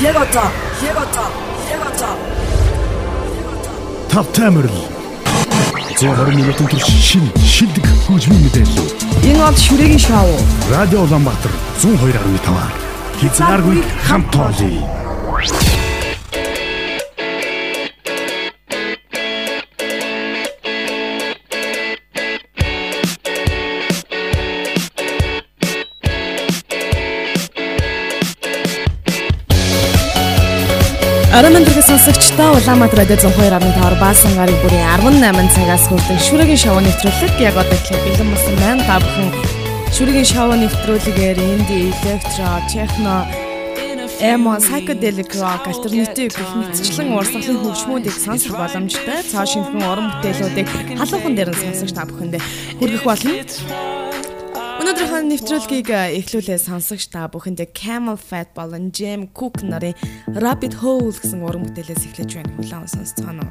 Яг 0.00 0.16
одоо. 0.16 0.50
Яг 0.82 0.96
одоо. 0.96 1.28
Яг 1.70 1.80
одоо. 1.86 2.16
Тав 4.10 4.26
таймерл. 4.32 4.70
120 5.96 6.34
минутын 6.34 6.66
турш 6.66 6.84
шин 6.84 7.30
шилдэг 7.44 7.84
хөгжмийн 8.06 8.42
мэдээлэл. 8.42 8.92
Энэ 9.22 9.38
бол 9.38 9.56
шүрэгийн 9.56 9.98
шоу. 9.98 10.28
Радио 10.70 11.00
Улаанбаатар 11.02 11.50
102.5. 11.78 12.84
Хязгааргүй 13.20 13.84
хамт 14.02 14.30
тоолъё. 14.32 15.03
Арамын 31.34 31.66
дэрэг 31.66 31.82
сонсогчдоо 31.82 32.54
Улаанбаатар 32.54 33.02
радио 33.02 33.18
102.5 33.18 33.98
баасан 33.98 34.32
гарын 34.38 34.54
бүрийн 34.62 34.86
18 34.86 35.50
цагаас 35.50 35.90
хүрдэг 35.90 36.18
шүрэгийн 36.22 36.62
шоу 36.62 36.78
нэвтрүүлэг 36.78 37.34
яг 37.42 37.58
одоо 37.58 37.74
эхлэх 37.74 38.02
бэлэн 38.06 38.30
болсон 38.30 38.54
байна. 38.62 38.86
Та 38.86 39.02
бүхэн 39.02 39.28
шүрэгийн 39.90 40.30
шоу 40.30 40.54
нэвтрүүлгээр 40.54 41.38
инди, 41.42 41.90
электро, 41.90 42.62
техно, 42.70 43.26
эмо, 44.22 44.62
psychedelic 44.62 45.34
rock, 45.34 45.66
альтернатив 45.66 46.30
гэх 46.38 46.50
мэтчлэн 46.54 47.10
урсгалын 47.18 47.58
хөгжмүүдийг 47.66 48.14
сонсох 48.14 48.54
боломжтой. 48.54 49.18
Цоо 49.26 49.42
шинхэн 49.42 49.82
уран 49.90 50.14
бүтээлүүдийг 50.14 50.70
халуухан 51.02 51.34
дээр 51.34 51.50
нь 51.50 51.58
сонсогч 51.58 51.98
та 51.98 52.06
бүхэндээ 52.06 52.42
хүргэх 52.78 53.02
болно. 53.02 53.34
Өнөөдрийнхөө 54.84 55.22
нэвтрүүлгийг 55.32 55.88
эхлүүлээ 55.88 56.60
сонсогч 56.60 57.08
та 57.08 57.24
бүхэндээ 57.32 57.72
Camel 57.72 58.20
Fat 58.20 58.52
болон 58.52 58.92
Jam 58.92 59.32
Cook 59.32 59.64
нарын 59.64 59.96
Rabbit 60.36 60.76
Hole 60.76 61.08
гэсэн 61.08 61.40
уран 61.40 61.64
бүтээлээс 61.64 62.04
эхлэж 62.12 62.36
байна. 62.36 62.52
Хүлээн 62.52 62.92
сонсцгоно. 62.92 63.48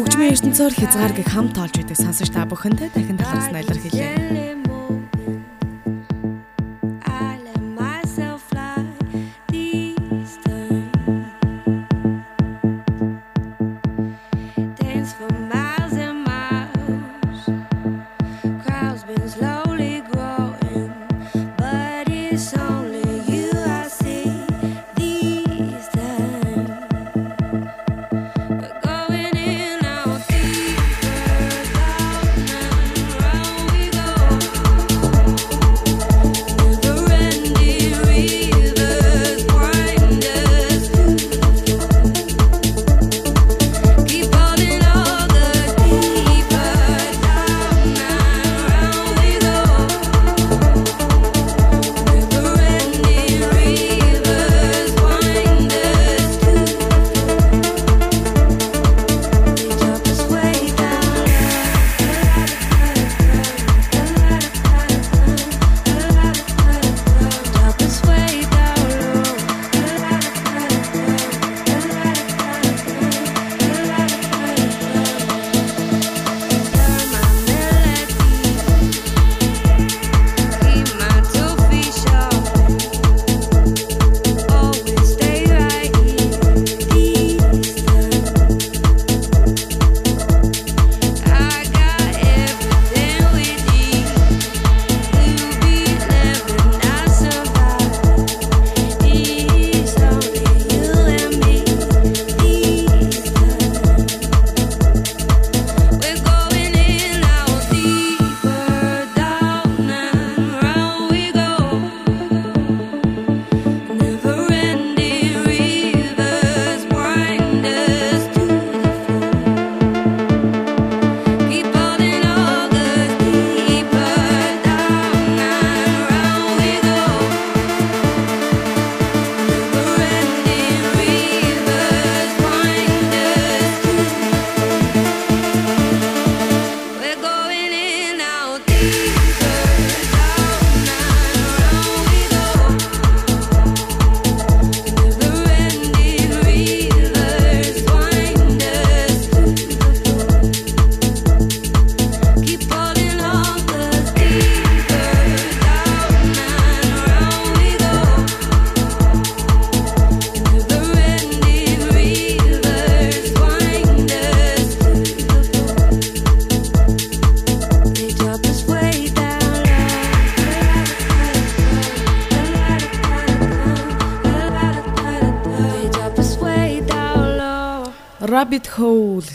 Хөгжмийн 0.00 0.32
ертөнцөөр 0.32 0.72
хязгаарыг 0.80 1.28
хамт 1.28 1.60
олж 1.60 1.76
идэг 1.76 2.00
сонсогч 2.00 2.32
та 2.32 2.48
бүхэндээ 2.48 2.88
дахин 2.96 3.20
талархсан 3.20 3.60
илэрхийлье. 3.60 4.37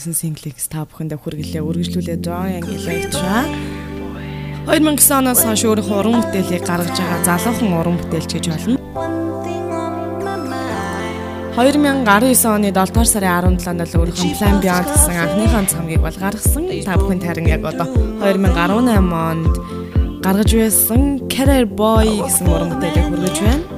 Гэсэн 0.03 0.19
single-ийг 0.19 0.59
та 0.67 0.83
бүхэндээ 0.83 1.15
хүргэлээ. 1.15 1.63
Үргэлжлүүлээ 1.63 2.19
Joy 2.19 2.59
Electra. 2.59 3.47
2009 4.67 4.99
оноос 5.15 5.47
хойш 5.47 5.63
өөрийнхөө 5.63 5.95
уран 6.03 6.19
бүтээлийг 6.19 6.67
гаргаж 6.67 6.91
байгаа 6.99 7.23
залуухан 7.23 7.71
уран 7.71 7.95
бүтээлч 8.03 8.31
гэж 8.35 8.45
болно. 8.51 8.75
2019 11.55 12.51
оны 12.51 12.67
7 12.67 12.91
дугаар 12.91 13.07
сарын 13.07 13.55
17-нд 13.55 13.79
л 13.79 13.95
өөрийнхөө 14.03 14.35
Plan 14.35 14.57
Beyond 14.59 14.87
гэсэн 14.91 15.15
анхныхаа 15.23 15.63
цамгийг 15.71 16.01
бол 16.03 16.19
гаргасан. 16.19 16.63
Та 16.83 16.99
бүхэнд 16.99 17.23
харин 17.23 17.47
яг 17.47 17.63
одоо 17.63 17.87
2018 18.19 19.07
онд 19.07 19.55
гаргаж 20.19 20.51
байсан 20.51 21.23
Career 21.31 21.63
Boy 21.63 22.19
гэсэн 22.27 22.51
уран 22.51 22.75
бүтээлийг 22.75 23.07
хүргэж 23.07 23.37
байна. 23.39 23.72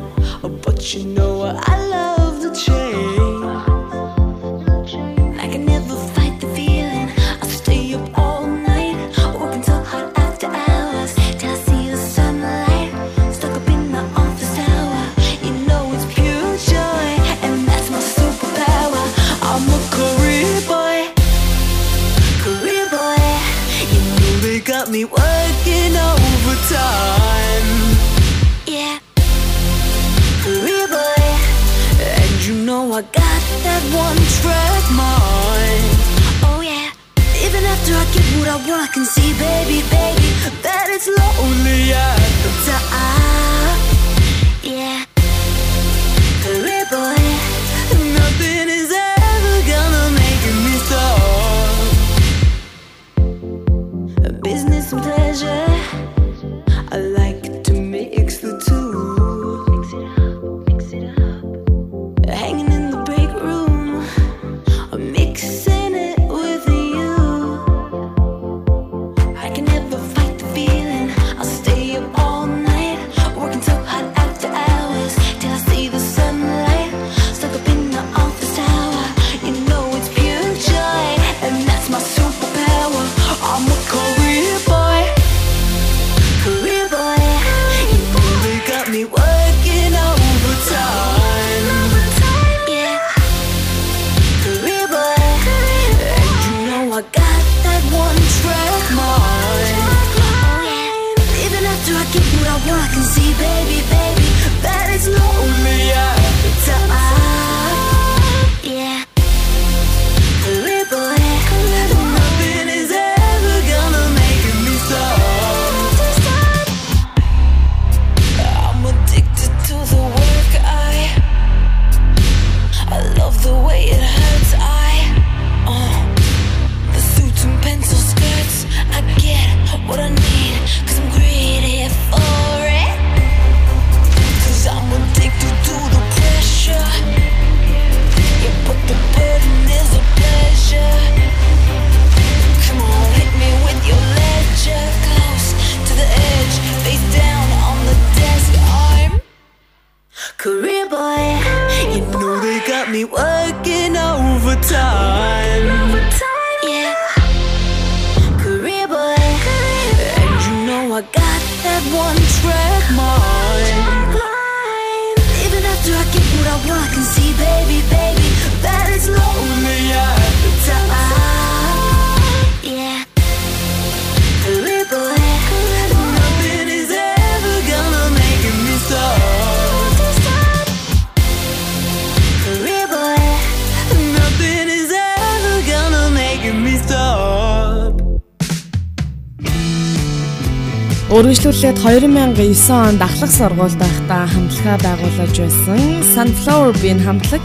Үргэлжлүүлээд 191.26 191.82
2009 191.82 192.70
онд 192.70 193.02
ахлах 193.02 193.34
сургуульд 193.34 193.82
байхдаа 193.82 194.30
хамтлага 194.30 194.78
байгуулж 194.86 195.38
байсан 195.42 195.82
Sunflower 196.14 196.70
Bean 196.86 197.02
хамтлаг 197.02 197.42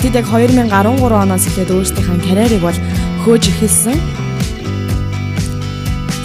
тэд 0.00 0.16
яг 0.16 0.24
2013 0.32 0.72
оноос 1.12 1.44
эхлээд 1.44 1.68
өөрсдийнхөө 1.76 2.18
карьерийг 2.24 2.64
бол 2.64 2.80
хөөж 3.28 3.44
эхэлсэн. 3.52 4.00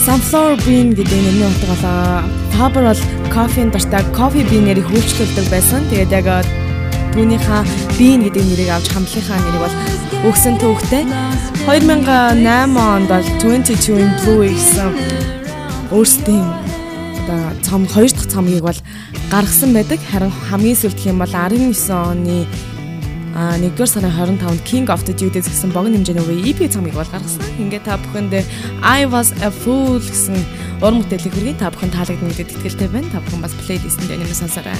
Sunflower 0.07 0.55
Bean 0.63 0.95
гэдэг 0.95 1.19
нэрний 1.19 1.51
утгаалаа 1.51 2.23
Faberol 2.55 3.01
Coffee-ийн 3.27 3.75
дуртай 3.75 4.03
кофе 4.15 4.47
бинээр 4.47 4.79
хөвчлөлдөг 4.79 5.51
байсан. 5.51 5.83
Тэгээд 5.91 6.15
яг 6.15 6.47
түүнийхээ 7.11 7.61
бийн 7.99 8.23
гэдэг 8.23 8.43
нэрийг 8.47 8.71
авч 8.71 8.87
хамтлагийнхаа 8.95 9.35
нэрийг 9.43 9.63
бол 9.67 9.77
өгсөн 10.31 10.55
төвхтэй 10.63 11.03
2008 11.67 12.47
онд 12.71 13.07
бол 13.11 13.27
22 13.43 13.99
in 13.99 14.11
blue 14.23 14.47
гэсэн 14.47 14.95
өөрсдийн 15.91 16.68
одоо 17.29 17.53
цом 17.61 17.85
2 17.85 18.09
дахь 18.09 18.27
цомгийг 18.27 18.63
бол 18.63 18.75
гаргасан 19.31 19.73
байдаг. 19.73 19.99
Харин 20.11 20.31
хамгийн 20.49 20.75
сүүлд 20.75 20.99
хэм 20.99 21.19
бол 21.19 21.29
19 21.29 21.73
оны 21.89 22.47
а 23.35 23.55
1-р 23.57 23.87
сарын 23.87 24.09
25-нд 24.11 24.65
King 24.65 24.85
of 24.89 25.05
the 25.05 25.13
Judas 25.13 25.45
гэсэн 25.45 25.69
богино 25.71 25.97
хэмжээний 26.01 26.25
үе 26.25 26.49
EP 26.49 26.59
цомыг 26.73 26.93
бол 26.97 27.05
гаргасан. 27.05 27.45
Ингээ 27.61 27.85
та 27.85 28.01
бүхэндээ 28.01 28.43
I 28.81 29.05
was 29.05 29.29
a 29.45 29.51
fool 29.53 30.01
гэсэн 30.01 30.41
уран 30.81 31.05
бүтээлийн 31.05 31.33
хүргэе 31.33 31.55
та 31.61 31.69
бүхэн 31.69 31.93
таалагдана 31.93 32.33
гэдэг 32.33 32.57
итгэлтэй 32.57 32.89
байна. 32.89 33.11
Та 33.13 33.21
бүхэн 33.21 33.41
бас 33.45 33.53
плейлистэнд 33.61 34.09
энэ 34.09 34.25
юм 34.25 34.33
сонсоорой. 34.33 34.73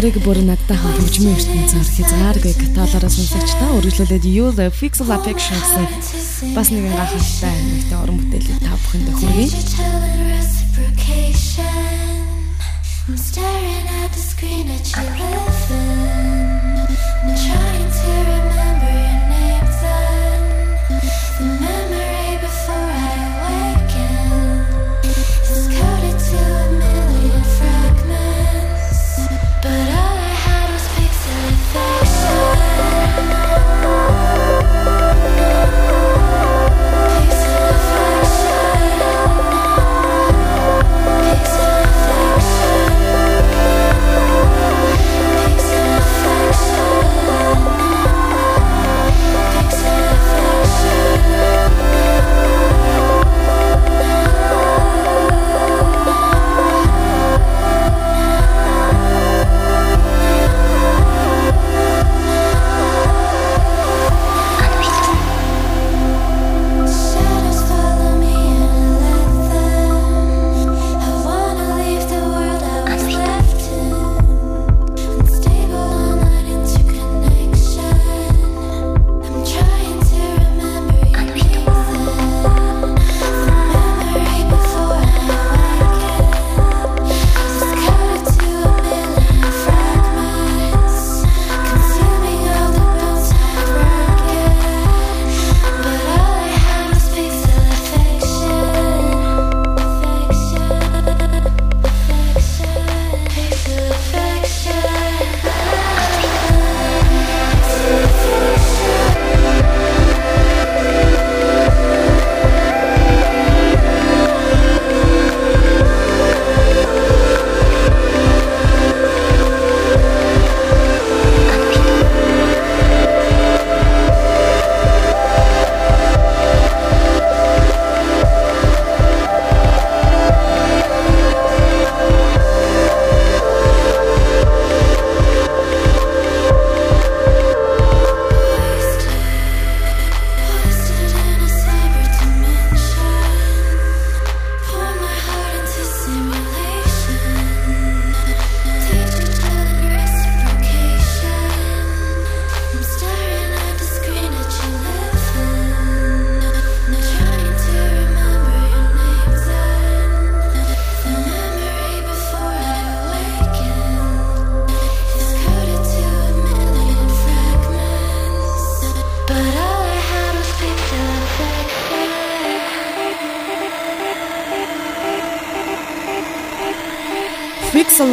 Гарыг 0.00 0.16
бүр 0.24 0.38
надтай 0.40 0.80
хөгжмийн 0.80 1.36
ертөнцөөр 1.36 1.88
хязгааргүй 1.92 2.54
каталаараа 2.56 3.12
сонсогч 3.12 3.52
та 3.52 3.68
үргэлжлүүлээд 3.76 4.24
You 4.24 4.48
the 4.48 4.72
Pixel 4.72 5.12
Affection 5.12 5.60
гэсэн 5.60 6.56
бас 6.56 6.72
нэгэн 6.72 6.96
гахалтай 6.96 7.52
нэгтэй 7.68 7.98
уран 8.00 8.16
бүтээлийг 8.16 8.64
та 8.64 8.80
бүхэндээ 8.80 9.19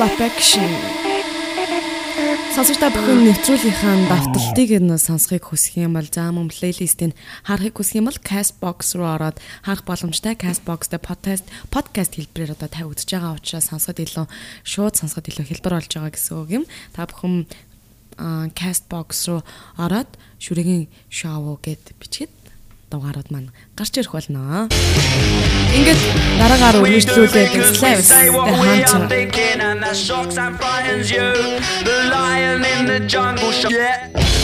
Affection. 0.07 0.71
Сонсогчдаа 2.55 2.95
бүхэн 2.95 3.27
нэвтрүүлгийнхаа 3.27 4.07
давталтыг 4.07 4.71
нь 4.79 4.95
сонсохыг 4.95 5.51
хүсэх 5.51 5.83
юм 5.83 5.99
бол 5.99 6.07
заа 6.07 6.31
мөн 6.31 6.47
плейлистийг 6.47 7.11
харахыг 7.43 7.75
хүсэх 7.75 7.99
юм 7.99 8.07
бол 8.07 8.15
Castbox 8.15 8.95
руу 8.95 9.11
ороод 9.19 9.43
харах 9.67 9.83
боломжтой. 9.83 10.39
Castbox 10.39 10.87
дээр 10.87 11.03
podcast 11.03 11.45
podcast 11.75 12.15
хэлбэрээр 12.15 12.55
одоо 12.55 12.71
тавигдж 12.71 13.03
байгаа 13.03 13.35
учраас 13.35 13.67
сонсоход 13.67 13.99
илүү 13.99 14.25
шууд 14.63 14.95
сонсоход 14.95 15.27
илүү 15.27 15.43
хэлбэр 15.43 15.75
болж 15.75 15.91
байгаа 15.91 16.15
гэсэн 16.15 16.35
үг 16.39 16.49
юм. 16.55 16.63
Та 16.95 17.03
бүхэн 17.03 17.43
Castbox 18.55 19.27
руу 19.27 19.43
ороод 19.75 20.07
шүрэгийн 20.39 20.87
шоу 21.11 21.59
гэд 21.59 21.83
бичгээд 21.99 22.31
дугаарууд 22.91 23.29
маань 23.31 23.49
гарч 23.75 23.93
ирэх 23.99 24.13
болно. 24.15 24.67
Ингээд 25.77 26.01
дараагаар 26.39 26.75
үргэлжлүүлээд 26.81 27.51
Slaves 27.75 28.07
the 28.09 28.31
Hunter. 28.63 29.03
The 31.87 31.97
lion 32.11 32.63
in 32.63 32.85
the 32.87 32.99
jungle. 33.07 33.51
Yeah. 33.69 34.36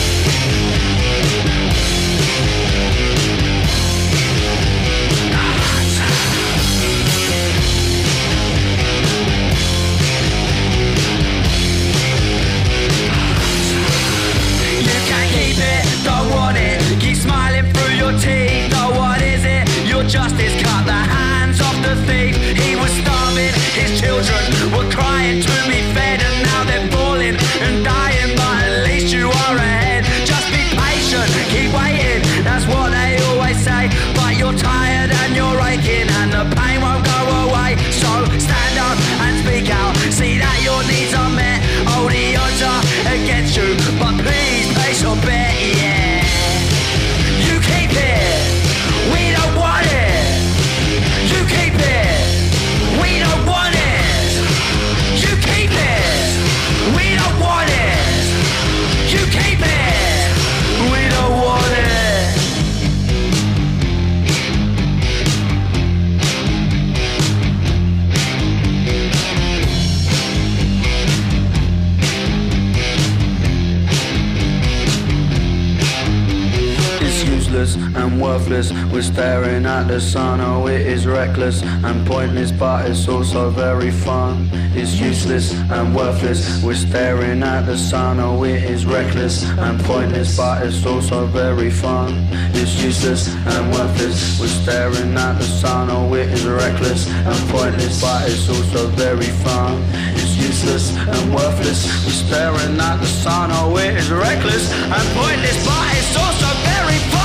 useless 77.64 77.96
and 77.96 78.20
worthless. 78.20 78.72
We're 78.92 79.02
staring 79.02 79.66
at 79.66 79.84
the 79.84 80.00
sun, 80.00 80.40
oh 80.40 80.66
it 80.66 80.82
is 80.82 81.06
reckless 81.06 81.62
and 81.62 82.06
pointless, 82.06 82.52
but 82.52 82.90
it's 82.90 83.08
also 83.08 83.50
very 83.50 83.90
fun. 83.90 84.48
It's 84.76 85.00
useless 85.00 85.52
and 85.70 85.94
worthless. 85.94 86.62
We're 86.62 86.74
staring 86.74 87.42
at 87.42 87.62
the 87.66 87.76
sun, 87.76 88.20
oh 88.20 88.44
it 88.44 88.64
is 88.64 88.84
reckless 88.84 89.44
and 89.44 89.80
pointless, 89.84 90.36
but 90.36 90.66
it's 90.66 90.84
also 90.84 91.26
very 91.26 91.70
fun. 91.70 92.26
It's 92.54 92.82
useless 92.82 93.28
and 93.34 93.72
worthless. 93.72 94.38
We're 94.40 94.48
staring 94.62 95.16
at 95.16 95.38
the 95.38 95.44
sun, 95.44 95.88
oh 95.90 96.14
it 96.14 96.28
is 96.28 96.44
reckless 96.46 97.08
and 97.08 97.50
pointless, 97.50 98.00
but 98.00 98.28
it's 98.28 98.48
also 98.48 98.88
very 98.88 99.30
fun. 99.44 99.82
It's 100.16 100.36
useless 100.36 100.96
and 100.96 101.34
worthless. 101.34 101.80
We're 102.04 102.20
staring 102.26 102.78
at 102.78 102.96
the 102.96 103.06
sun, 103.06 103.50
oh 103.52 103.76
it 103.78 103.96
is 103.96 104.10
reckless 104.10 104.72
and 104.72 105.06
pointless, 105.16 105.58
but 105.66 105.84
it's 105.96 106.16
also 106.16 106.48
very 106.68 106.98
fun 107.10 107.23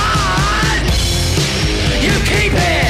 baby. 2.52 2.89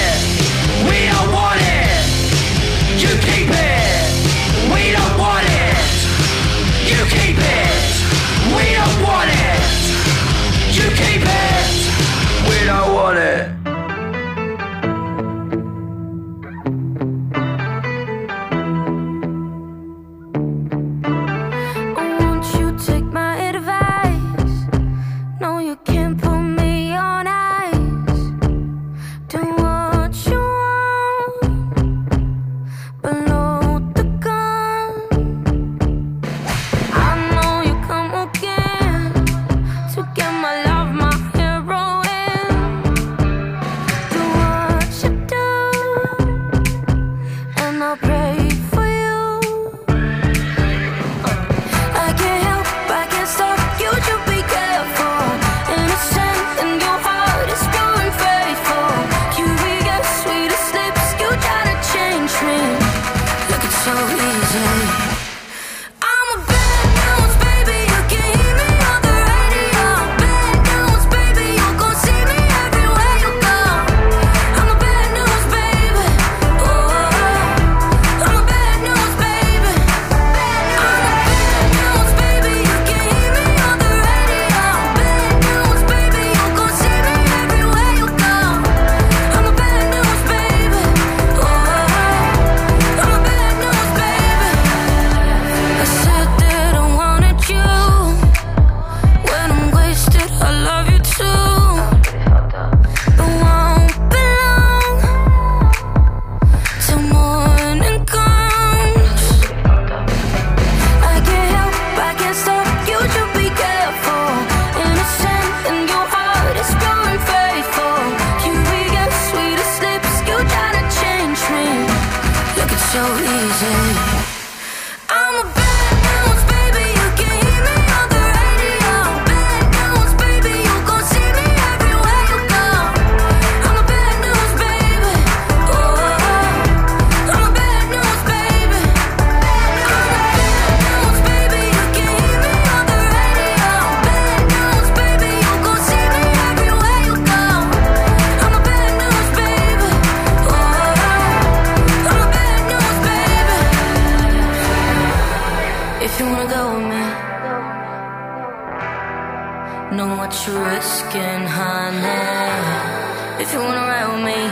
what 160.30 160.46
you're 160.46 160.64
risking, 160.64 161.44
honey. 161.58 163.42
If 163.42 163.52
you 163.52 163.58
wanna 163.58 163.80
ride 163.80 164.08
with 164.12 164.24
me, 164.30 164.42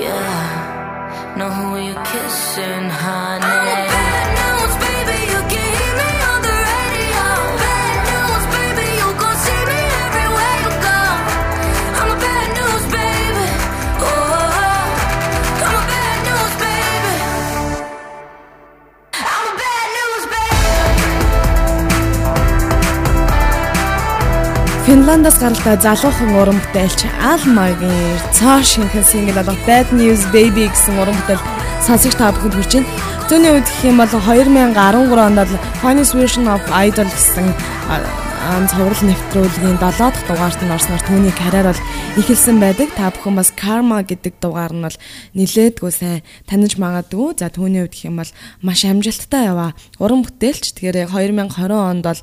yeah. 0.00 1.36
Know 1.36 1.50
who 1.50 1.76
you're 1.86 2.04
kissing, 2.04 2.88
honey. 2.88 3.91
Финландаас 25.02 25.34
гаралтай 25.42 25.74
залуухан 25.82 26.30
уран 26.38 26.58
бүтээлч 26.62 27.00
Алмагийн 27.26 28.22
цоо 28.38 28.62
шинхэн 28.62 29.02
сингл 29.02 29.34
болох 29.34 29.58
Bad 29.66 29.90
News 29.90 30.22
Baby 30.30 30.70
гэсэн 30.70 30.94
уран 30.94 31.18
бүтээл 31.18 31.42
сонсогч 31.82 32.14
та 32.14 32.30
бүхэнд 32.30 32.54
хүрч 32.54 32.72
байна. 32.78 32.92
Зөний 33.26 33.50
үед 33.50 33.66
гэх 33.66 33.82
юм 33.82 33.98
бол 33.98 34.06
2013 34.06 34.78
онд 35.26 35.58
Honest 35.82 36.14
Version 36.14 36.46
of 36.46 36.62
Idol 36.70 37.10
гэсэн 37.10 37.50
цоврал 38.70 39.02
нэвтрүүлгийн 39.06 39.78
7 39.78 39.98
дахь 39.98 40.22
дугаарт 40.26 40.60
нь 40.62 40.74
орсноор 40.74 41.02
түүний 41.02 41.34
карьер 41.34 41.74
бол 41.74 41.82
эхэлсэн 42.18 42.62
байдаг. 42.62 42.94
Та 42.94 43.10
бүхэн 43.10 43.38
бас 43.38 43.50
Karma 43.54 44.06
гэдэг 44.06 44.38
дугаар 44.38 44.70
нь 44.70 44.86
бол 44.86 44.98
нилээдгүй 45.34 45.90
сайн 45.90 46.22
таних 46.46 46.78
магадгүй. 46.78 47.42
За 47.42 47.50
түүний 47.50 47.86
үед 47.86 47.94
гэх 47.94 48.06
юм 48.06 48.22
бол 48.22 48.30
маш 48.62 48.86
амжилттай 48.86 49.50
яваа 49.50 49.74
уран 49.98 50.26
бүтээлч. 50.26 50.78
Тэгэхээр 50.78 51.10
2020 51.10 51.70
онд 51.70 52.02
бол 52.06 52.20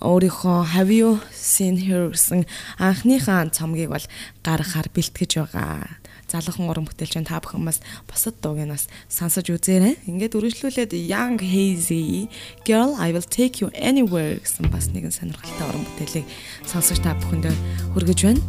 өөрийнхөө 0.00 0.72
Have 0.72 0.90
you 0.90 1.20
seen 1.32 1.76
her 1.84 2.08
гэсэн 2.08 2.48
анхныхаа 2.80 3.52
цомгийг 3.52 3.92
бол 3.92 4.06
гаргахаар 4.40 4.88
бэлтгэж 4.88 5.44
байгаа. 5.44 6.00
Залуухан 6.30 6.70
уран 6.72 6.86
бүтээлч 6.88 7.20
та 7.28 7.42
бүхэн 7.42 7.68
бас 7.68 7.84
бусад 8.08 8.40
дууг 8.40 8.64
нь 8.64 8.72
бас 8.72 8.88
сонсож 9.12 9.52
үзээрэй. 9.52 10.00
Ингээд 10.08 10.38
үргэлжлүүлээд 10.38 10.96
Young 10.96 11.36
Hazy 11.42 12.32
Girl 12.64 12.96
I 12.96 13.12
will 13.12 13.26
take 13.26 13.60
you 13.60 13.68
anywhere 13.76 14.40
гэсэн 14.40 14.72
бас 14.72 14.88
нэгэн 14.88 15.12
сонирхолтой 15.12 15.68
уран 15.68 15.84
бүтээлийг 15.84 16.26
сонсож 16.64 17.02
та 17.04 17.12
бүхэндээ 17.20 17.52
хүргэж 17.92 18.20
байна. 18.24 18.40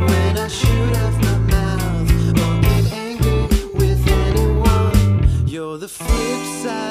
When 0.00 0.38
I 0.38 0.48
shoot 0.48 1.29
the 5.80 5.88
flip 5.88 6.44
side 6.62 6.89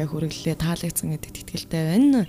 бүхэндээ 0.00 0.08
хүргэлээ 0.08 0.56
таалагдсан 0.56 1.12
гэдэгт 1.12 1.40
итгэлтэй 1.44 1.82
байна. 1.92 2.24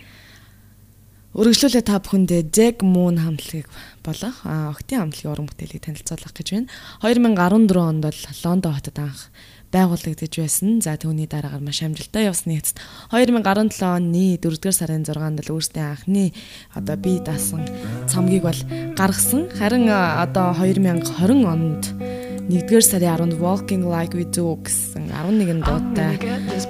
Үргэлжлүүлээ 1.31 1.83
та 1.87 2.03
бүхэндээ 2.03 2.51
Jack 2.51 2.83
Moon 2.83 3.15
хамтлагийг 3.15 3.71
болох 4.03 4.43
октийн 4.43 5.07
хамтлагийн 5.07 5.31
уран 5.31 5.47
бүтээлийг 5.47 5.79
танилцуулах 5.79 6.35
гэж 6.35 6.47
байна. 6.51 6.67
2014 7.07 7.79
онд 7.79 8.03
бол 8.03 8.19
Лондон 8.43 8.73
хотод 8.75 8.99
анх 8.99 9.31
байгуулагдаж 9.71 10.33
байсан. 10.35 10.83
За 10.83 10.99
түүний 10.99 11.31
дараагаар 11.31 11.63
маш 11.63 11.79
амжилттай 11.79 12.27
явсны 12.27 12.59
эцэст 12.59 12.83
2017 13.15 13.79
оны 13.79 14.35
4-р 14.35 14.75
сарын 14.75 15.07
6-нд 15.07 15.39
л 15.47 15.53
өөрсдийн 15.55 15.95
анхны 15.95 16.35
одоо 16.75 16.99
бие 16.99 17.23
даасан 17.23 17.63
цомгийг 18.11 18.43
бол 18.43 18.59
гаргасан. 18.99 19.47
Харин 19.55 19.87
одоо 19.87 20.51
2020 20.59 21.47
онд 21.47 22.20
1-р 22.49 22.81
сарын 22.81 23.29
10-нд 23.29 23.35
Walking 23.37 23.83
Like 23.85 24.17
We 24.17 24.25
Do 24.25 24.57
гэсэн 24.63 25.11
11 25.13 25.61
дуутай 25.61 26.17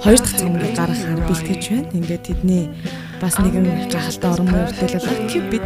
хоёр 0.02 0.18
дахь 0.20 0.36
цомгийг 0.36 0.74
гаргахаар 0.76 1.20
бэлтгэж 1.24 1.62
байна. 1.70 1.88
Ингээд 1.96 2.22
тэдний 2.28 2.64
бас 3.22 3.38
нэгэн 3.40 3.88
гахалтай 3.88 4.30
орон 4.32 4.48
мөрдөл 4.52 5.00
бол 5.00 5.20
Cupid 5.30 5.62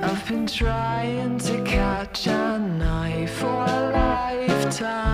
I've 0.00 0.22
been 0.24 0.46
trying 0.46 1.36
to 1.44 1.54
catch 1.64 2.28
an 2.28 2.80
eye 2.80 3.26
for 3.26 3.52
a 3.66 3.78
lifetime. 3.92 5.07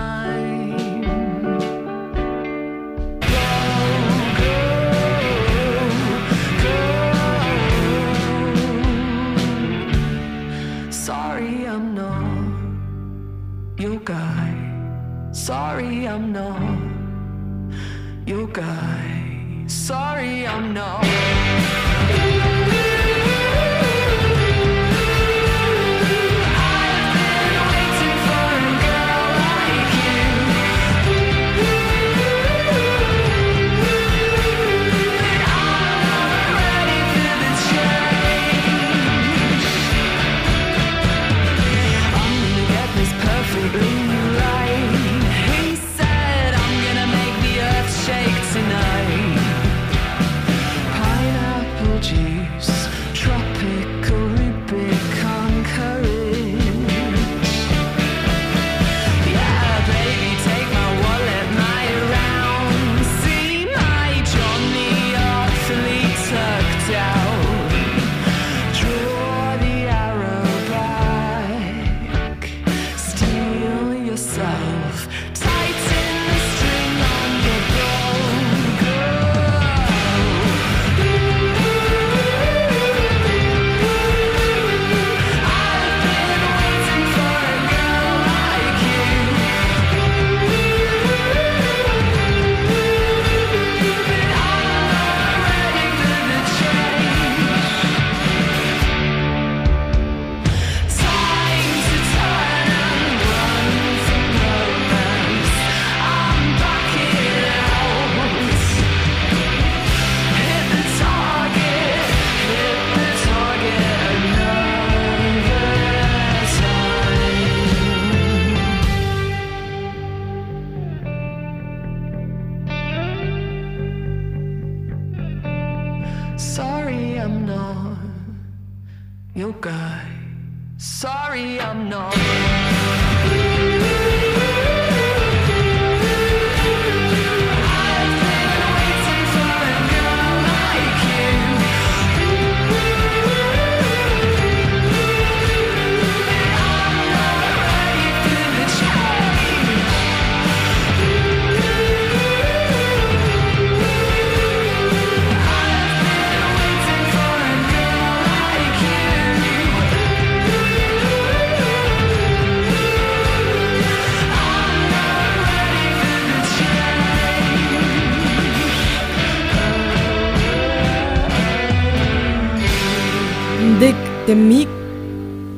Dig 174.35 174.67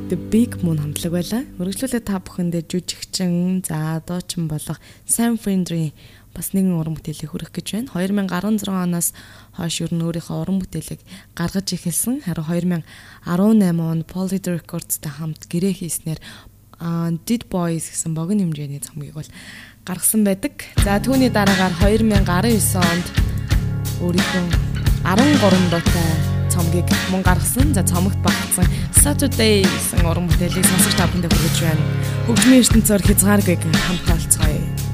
the 0.08 0.14
Big 0.30 0.62
Moon 0.62 0.78
хамтлаг 0.78 1.10
байлаа. 1.10 1.42
Өргөжлүүлээ 1.58 1.98
та 1.98 2.22
бүхэндээ 2.22 2.62
жүжигчин, 2.70 3.66
за 3.66 3.98
дуучин 4.06 4.46
болох 4.46 4.78
Sam 5.02 5.34
Fendry 5.34 5.90
бас 6.30 6.54
нэгэн 6.54 6.78
уран 6.78 6.94
бүтээлийг 6.94 7.26
хүргэх 7.26 7.58
гэж 7.58 7.90
байна. 7.90 7.90
2016 7.90 8.70
оноос 8.70 9.18
хойш 9.58 9.82
ер 9.82 9.90
нь 9.90 10.06
өөрийнхөө 10.06 10.30
уран 10.30 10.62
бүтээлийг 10.62 11.02
гаргаж 11.34 11.74
эхэлсэн. 11.74 12.22
Харин 12.22 12.86
2018 13.26 13.82
он 13.82 14.06
Polydor 14.06 14.62
Records-тай 14.62 15.10
хамт 15.10 15.50
гэрээ 15.50 15.74
хийснээр 15.74 16.22
Did 17.26 17.50
Boys 17.50 17.90
гэсэн 17.90 18.14
богино 18.14 18.46
хэмжээний 18.46 18.78
цомгийг 18.78 19.18
бол 19.18 19.26
гаргасан 19.82 20.22
байдаг. 20.22 20.54
За 20.86 21.02
түүний 21.02 21.34
дараагаар 21.34 21.74
2019 21.82 22.78
онд 22.78 23.06
өөрийнхөө 24.06 24.46
13 25.02 25.66
дуутай 25.66 26.37
цомгийг 26.58 26.90
мөн 27.14 27.22
гаргасан. 27.22 27.70
За 27.74 27.86
цомогт 27.86 28.18
багтсан 28.26 28.66
Saturday 28.98 29.62
гэсэн 29.62 30.02
уран 30.02 30.26
бүтээлийг 30.26 30.66
сонсож 30.66 30.94
та 30.98 31.06
бүхэндээ 31.06 31.30
хүргэж 31.30 31.56
байна. 31.62 31.84
Хөгжмийн 32.26 32.62
ертөнцөөр 32.66 33.02
хязгааргүй 33.06 33.56
хамт 33.62 34.06
олцгоё. 34.10 34.88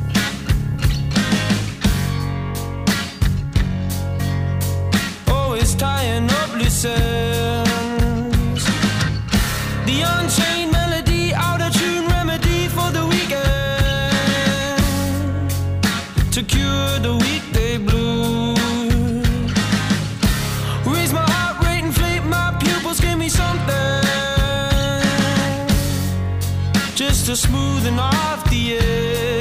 always 5.55 5.75
tying 5.77 6.29
up 6.31 6.51
loose 6.61 6.85
ends. 6.85 8.65
The 9.87 9.97
unchained 10.03 10.54
are 27.35 27.37
smoothing 27.37 27.99
off 27.99 28.49
the 28.49 28.79
edge. 28.79 29.34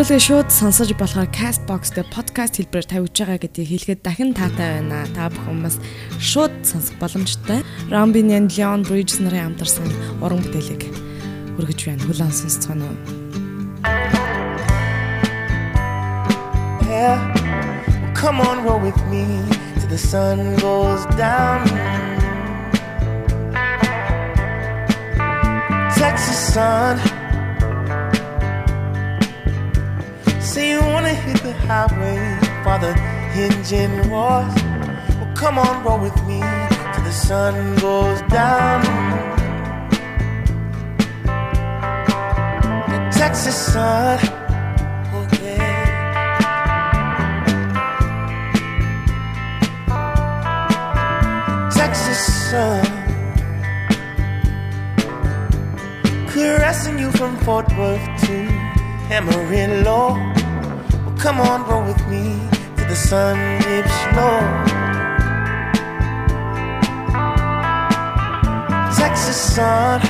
Нэвтрүүлгээ 0.00 0.28
шууд 0.32 0.48
сонсож 0.48 0.96
болохоор 0.96 1.28
Castbox 1.28 1.92
дээр 1.92 2.08
подкаст 2.08 2.56
хэлбэрээр 2.56 2.88
тавьж 2.88 3.20
байгаа 3.20 3.36
гэдгийг 3.36 3.68
хэлэхэд 3.68 4.00
дахин 4.00 4.32
таатай 4.32 4.80
байна. 4.80 5.04
Та 5.12 5.28
бүхэн 5.28 5.60
бас 5.60 5.76
шууд 6.16 6.56
сонсох 6.64 6.96
боломжтой. 6.96 7.60
Rambinian 7.92 8.48
Leon 8.48 8.80
Bridges 8.80 9.20
нарын 9.20 9.60
хамтарсан 9.60 9.84
уран 10.24 10.40
бүтээлийг 10.40 10.88
хүргэж 11.52 11.80
байна. 11.84 12.00
Хүлээн 12.08 12.32
сонсцгоно 12.32 12.88
уу? 12.88 12.96
Yeah. 16.88 17.20
Come 18.16 18.40
on, 18.40 18.64
roll 18.64 18.80
with 18.80 18.96
me 19.12 19.28
till 19.84 19.92
the 19.92 20.00
sun 20.00 20.56
goes 20.64 21.04
down. 21.20 21.68
Texas 25.92 26.40
sun. 26.56 27.19
Say 30.50 30.70
you 30.72 30.80
wanna 30.80 31.14
hit 31.14 31.40
the 31.44 31.52
highway 31.52 32.18
while 32.64 32.80
the 32.80 32.92
engine 33.36 33.94
roars. 34.10 34.52
Well, 35.18 35.32
come 35.36 35.58
on, 35.58 35.84
roll 35.84 36.00
with 36.00 36.16
me 36.26 36.40
till 36.92 37.04
the 37.04 37.12
sun 37.12 37.76
goes 37.76 38.20
down. 38.22 38.82
The 42.90 42.98
Texas 43.12 43.54
sun. 43.54 44.18
Oh, 45.14 45.28
yeah. 45.40 45.70
Texas 51.72 52.20
sun. 52.50 52.84
Caressing 56.26 56.98
you 56.98 57.12
from 57.12 57.36
Fort 57.44 57.68
Worth 57.78 58.04
to 58.24 58.48
Amarillo. 59.12 60.29
Come 61.20 61.38
on, 61.38 61.68
roll 61.68 61.84
with 61.84 62.00
me 62.08 62.40
till 62.76 62.88
the 62.88 62.96
sun 62.96 63.36
dips 63.60 63.92
low. 64.16 64.40
Texas 68.96 69.36
sun. 69.36 70.00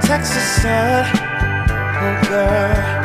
Texas 0.00 0.62
sun, 0.62 1.06
oh 2.02 2.28
girl. 2.28 2.99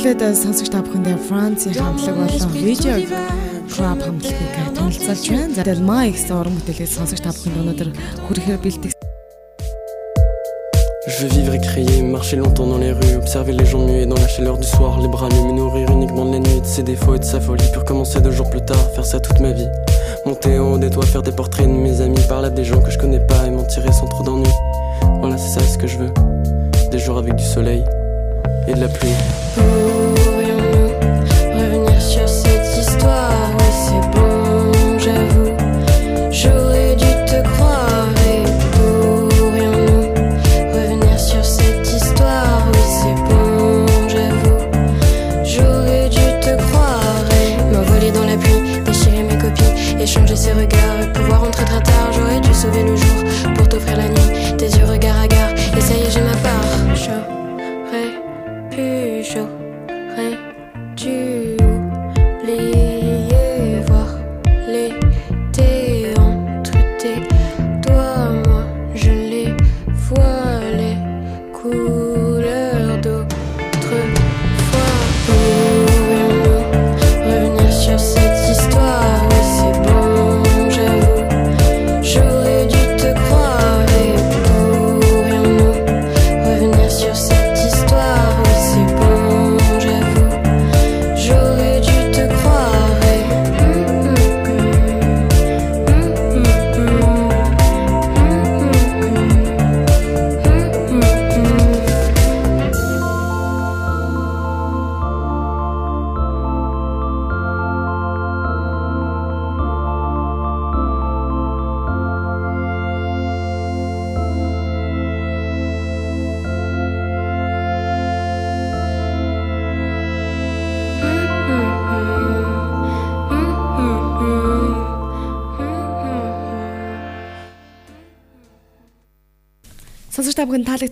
Үргэлжлүүлээд 0.00 0.40
сонсогч 0.40 0.72
та 0.72 0.80
бүхэндээ 0.80 1.20
Францын 1.28 1.76
хамтлаг 1.76 2.16
болон 2.16 2.52
видео 2.56 2.96
Crab 3.68 4.00
хамтлагийг 4.00 4.72
танилцуулж 4.72 5.28
байна. 5.28 5.52
За 5.52 5.68
тэр 5.68 5.84
My 5.84 6.08
гэсэн 6.16 6.32
уран 6.32 6.56
бүтээлээс 6.56 6.96
сонсогч 6.96 7.20
та 7.20 7.28
бүхэнд 7.36 7.60
өнөөдөр 7.60 7.90
хүрэхээр 8.24 8.56
бэлтгэсэн 8.56 8.96
Je 11.04 11.12
veux 11.20 11.28
vivre 11.28 11.54
et 11.60 11.60
crier, 11.60 12.00
marcher 12.00 12.40
longtemps 12.40 12.64
dans 12.64 12.80
les 12.80 12.96
rues, 12.96 13.20
observer 13.20 13.52
les 13.52 13.68
gens 13.68 13.84
muets 13.84 14.06
dans 14.06 14.16
la 14.16 14.28
chaleur 14.28 14.56
du 14.56 14.66
soir, 14.66 14.98
les 14.98 15.08
bras 15.12 15.28
nus, 15.28 15.44
me 15.44 15.52
nourrir 15.52 15.90
uniquement 15.92 16.24
de 16.24 16.32
la 16.32 16.38
nuit, 16.38 16.60
de 16.62 16.66
ses 16.66 16.82
défauts 16.82 17.14
et 17.14 17.18
de 17.18 17.24
sa 17.24 17.38
folie, 17.38 17.70
pour 17.74 17.84
commencer 17.84 18.22
deux 18.22 18.32
jours 18.32 18.48
plus 18.48 18.64
tard, 18.64 18.80
faire 18.94 19.04
ça 19.04 19.20
toute 19.20 19.40
ma 19.40 19.52
vie. 19.52 19.68
Monter 20.24 20.58
en 20.58 20.72
haut 20.72 20.78
des 20.78 20.88
toits, 20.88 21.04
faire 21.04 21.22
des 21.22 21.32
portraits 21.32 21.68
de 21.68 21.72
mes 21.72 22.00
amis, 22.00 22.20
parler 22.30 22.46
à 22.46 22.50
des 22.50 22.64
gens 22.64 22.80
que 22.80 22.90
je 22.90 22.96
connais 22.96 23.20
pas 23.20 23.46
et 23.46 23.50
m'en 23.50 23.64
tirer 23.64 23.92
sans 23.92 24.08
trop 24.08 24.24
d'ennui. 24.24 24.48
Voilà, 25.20 25.36
c'est 25.36 25.60
ça 25.60 25.60
ce 25.60 25.76
que 25.76 25.86
je 25.86 25.98
veux. 25.98 26.14
Des 26.90 26.98
jours 26.98 27.18
avec 27.18 27.36
du 27.36 27.44
soleil 27.44 27.84
et 28.68 28.74
de 28.74 28.80
la 28.80 28.88
pluie. 28.88 29.14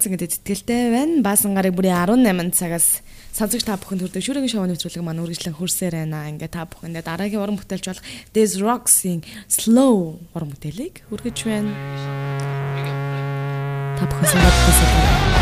Гэдэг 0.08 0.40
итгэлтэй 0.40 0.96
байна. 0.96 1.20
Баасан 1.20 1.52
гарын 1.58 1.76
бүрийн 1.76 2.00
18 2.08 2.56
цагаас 2.56 3.04
сонсогч 3.36 3.68
та 3.68 3.76
бүхэнд 3.76 4.08
хүрдэг 4.08 4.24
шүрэгийн 4.24 4.54
шоуны 4.54 4.72
нэвтрүүлэг 4.78 5.04
маань 5.04 5.24
үргэлжлэн 5.26 5.58
хөрсөөр 5.60 5.96
байна. 6.00 6.32
Ингээ 6.32 6.48
та 6.48 6.64
бүхэндээ 6.70 7.04
дараагийн 7.04 7.44
уран 7.44 7.60
бүтээлч 7.60 7.86
болох 7.90 8.06
Des 8.32 8.52
Rocks-ийн 8.56 9.22
Slow 9.52 10.22
уран 10.32 10.50
бүтээлийг 10.56 11.04
хүргэж 11.12 11.38
байна. 11.44 11.72
Та 14.00 14.04
бүхэн 14.08 14.28
сонгоод 14.32 14.58
хүсэж 14.64 15.39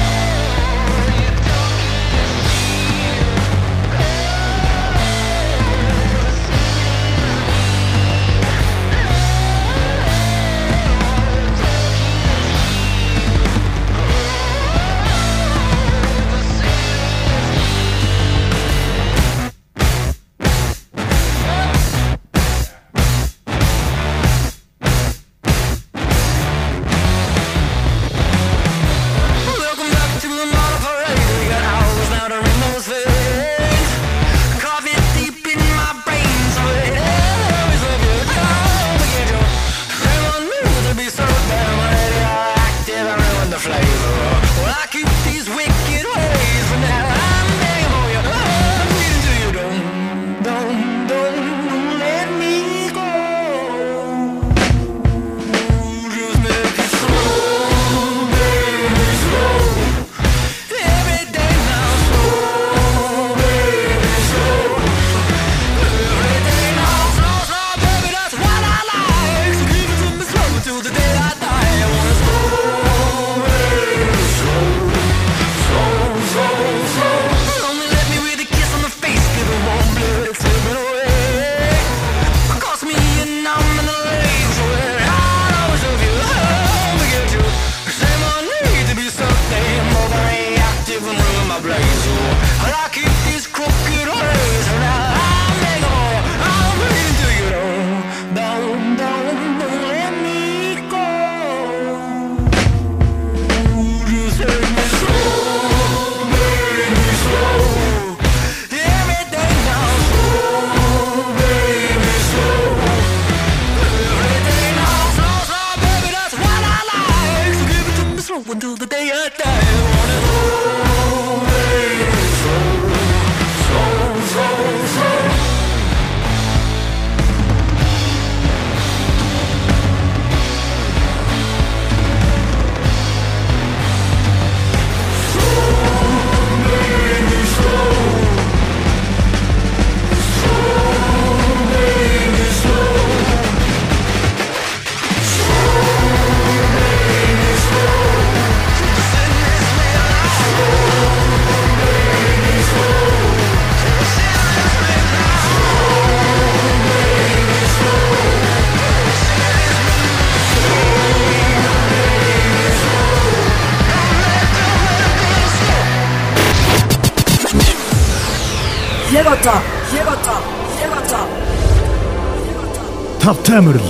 Тав 173.19 173.37
таймерл. 173.43 173.81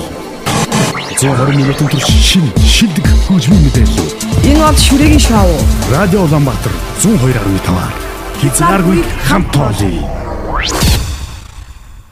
Зөвхөн 1.19 1.55
минутын 1.57 1.87
турш 1.87 2.07
шин 2.29 2.45
шилдэг 2.57 3.05
хөгжмийн 3.27 3.61
мэдээлэл. 3.65 4.09
Энэ 4.49 4.61
бол 4.65 4.77
шүрэгийн 4.77 5.19
шоу. 5.19 5.49
Радио 5.93 6.21
Улаанбаатар 6.25 6.73
102.5-аар 7.01 7.93
хязгааргүй 8.41 9.03
хамт 9.29 9.51
тоолъё 9.53 10.26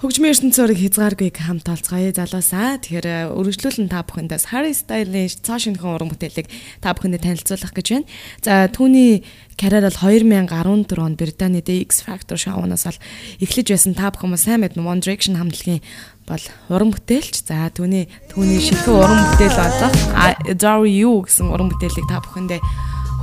хөгжмийн 0.06 0.38
ертөнцийн 0.38 0.66
урыг 0.70 0.80
хязгааргүйг 0.86 1.38
хамт 1.42 1.66
олцгаая 1.66 2.14
залуусаа. 2.14 2.78
Тэгэхээр 2.78 3.08
э, 3.10 3.18
өргөжлүүлэн 3.34 3.90
та 3.90 4.06
бүхэндээ 4.06 4.54
Harry 4.54 4.78
Styles 4.78 5.42
цаа 5.42 5.58
шинхэн 5.58 5.82
уран 5.82 6.14
бүтээлийг 6.14 6.46
та 6.78 6.94
бүхэндээ 6.94 7.26
танилцуулах 7.26 7.74
гэж 7.74 7.88
байна. 7.90 8.06
За 8.46 8.70
түүний 8.70 9.26
карьер 9.58 9.90
бол 9.90 9.98
2014 9.98 11.02
онд 11.02 11.18
Британид 11.18 11.66
X 11.74 12.06
Factor 12.06 12.38
шоунаас 12.38 12.86
бол 12.86 13.02
эхлэж 13.42 13.68
байсан 13.74 13.98
та 13.98 14.14
бүхэн 14.14 14.38
сайн 14.38 14.62
мэднэ 14.62 14.86
One 14.86 15.02
Direction 15.02 15.42
хамтлагийн 15.42 15.82
бол 16.30 16.46
уран 16.70 16.94
бүтээлч. 16.94 17.42
За 17.42 17.74
түүний 17.74 18.06
түүний 18.30 18.62
шинхэн 18.62 18.94
уран 18.94 19.26
бүтээл 19.34 19.58
болох 19.58 19.98
Adore 20.46 20.86
You 20.86 21.26
гэсэн 21.26 21.50
уран 21.50 21.74
бүтээлийг 21.74 22.06
та 22.06 22.22
бүхэндээ 22.22 22.62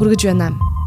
хүргэж 0.03 0.35
байна. 0.35 0.82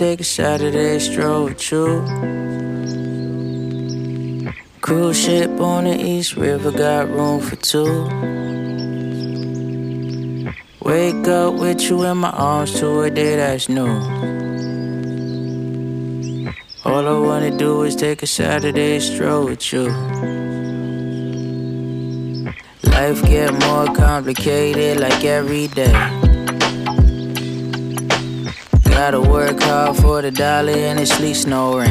take 0.00 0.20
a 0.20 0.24
Saturday 0.24 0.98
stroll 0.98 1.44
with 1.44 1.70
you. 1.70 2.00
Cruise 4.80 5.20
ship 5.20 5.60
on 5.60 5.84
the 5.84 5.94
East 5.94 6.36
River, 6.36 6.72
got 6.72 7.10
room 7.10 7.38
for 7.38 7.56
two. 7.56 8.04
Wake 10.80 11.28
up 11.28 11.52
with 11.52 11.82
you 11.82 12.02
in 12.04 12.16
my 12.16 12.30
arms 12.30 12.80
to 12.80 13.02
a 13.02 13.10
day 13.10 13.36
that's 13.36 13.68
new. 13.68 13.92
All 16.86 17.06
I 17.06 17.18
wanna 17.18 17.54
do 17.54 17.82
is 17.82 17.94
take 17.94 18.22
a 18.22 18.26
Saturday 18.26 19.00
stroll 19.00 19.44
with 19.44 19.70
you. 19.70 19.88
Life 22.84 23.22
get 23.26 23.52
more 23.52 23.94
complicated 23.94 24.98
like 24.98 25.22
every 25.26 25.68
day. 25.68 26.19
Gotta 29.00 29.18
work 29.18 29.62
hard 29.62 29.96
for 29.96 30.20
the 30.20 30.30
dollar 30.30 30.74
and 30.74 31.00
it 31.00 31.06
sleeps 31.06 31.46
no 31.46 31.78
rain. 31.78 31.90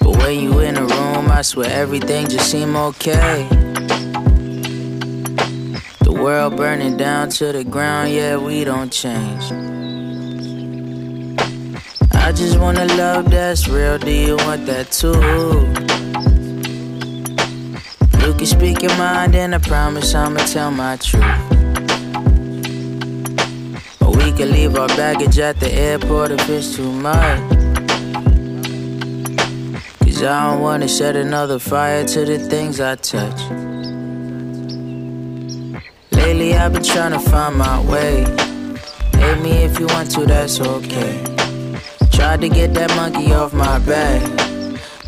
But 0.00 0.18
when 0.18 0.40
you 0.40 0.58
in 0.58 0.76
a 0.76 0.82
room, 0.82 1.30
I 1.30 1.40
swear 1.40 1.70
everything 1.70 2.28
just 2.28 2.50
seem 2.50 2.76
okay. 2.76 3.48
The 6.04 6.12
world 6.12 6.58
burning 6.58 6.98
down 6.98 7.30
to 7.40 7.52
the 7.52 7.64
ground, 7.64 8.12
yeah, 8.12 8.36
we 8.36 8.64
don't 8.64 8.92
change. 8.92 9.44
I 12.12 12.30
just 12.30 12.60
want 12.60 12.76
a 12.76 12.84
love 12.98 13.30
that's 13.30 13.66
real. 13.66 13.96
Do 13.96 14.10
you 14.10 14.36
want 14.36 14.66
that 14.66 14.92
too? 14.92 15.16
You 18.26 18.34
can 18.34 18.46
speak 18.46 18.82
your 18.82 18.94
mind, 18.98 19.34
and 19.34 19.54
I 19.54 19.58
promise 19.58 20.14
I'ma 20.14 20.40
tell 20.40 20.70
my 20.70 20.96
truth. 20.96 21.57
Can 24.38 24.52
leave 24.52 24.76
our 24.78 24.86
baggage 24.86 25.40
at 25.40 25.58
the 25.58 25.68
airport 25.68 26.30
if 26.30 26.48
it's 26.48 26.76
too 26.76 26.92
much. 26.92 27.40
Cause 29.98 30.22
I 30.22 30.52
don't 30.52 30.60
wanna 30.60 30.88
set 30.88 31.16
another 31.16 31.58
fire 31.58 32.04
to 32.04 32.24
the 32.24 32.38
things 32.38 32.80
I 32.80 32.94
touch. 32.94 33.40
Lately 36.12 36.54
I've 36.54 36.72
been 36.72 36.84
trying 36.84 37.10
to 37.10 37.18
find 37.18 37.56
my 37.56 37.80
way. 37.90 38.20
Hate 39.18 39.42
me 39.42 39.64
if 39.64 39.80
you 39.80 39.88
want 39.88 40.12
to, 40.12 40.24
that's 40.24 40.60
okay. 40.60 41.20
Tried 42.12 42.40
to 42.42 42.48
get 42.48 42.74
that 42.74 42.94
monkey 42.94 43.32
off 43.32 43.52
my 43.52 43.80
back. 43.80 44.47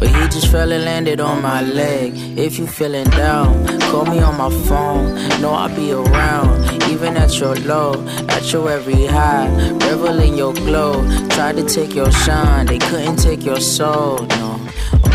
But 0.00 0.08
he 0.08 0.28
just 0.28 0.50
fell 0.50 0.72
and 0.72 0.86
landed 0.86 1.20
on 1.20 1.42
my 1.42 1.60
leg. 1.60 2.14
If 2.38 2.58
you 2.58 2.66
feeling 2.66 3.04
down, 3.10 3.66
call 3.90 4.06
me 4.06 4.18
on 4.20 4.38
my 4.38 4.48
phone. 4.66 5.14
Know 5.42 5.50
I'll 5.52 5.76
be 5.76 5.92
around, 5.92 6.82
even 6.90 7.18
at 7.18 7.38
your 7.38 7.54
low, 7.56 7.92
at 8.30 8.50
your 8.50 8.70
every 8.70 9.04
high. 9.04 9.46
Revel 9.72 10.18
in 10.20 10.38
your 10.38 10.54
glow. 10.54 11.04
Tried 11.28 11.56
to 11.56 11.64
take 11.64 11.94
your 11.94 12.10
shine, 12.10 12.64
they 12.64 12.78
couldn't 12.78 13.16
take 13.16 13.44
your 13.44 13.60
soul. 13.60 14.20
No, 14.40 14.58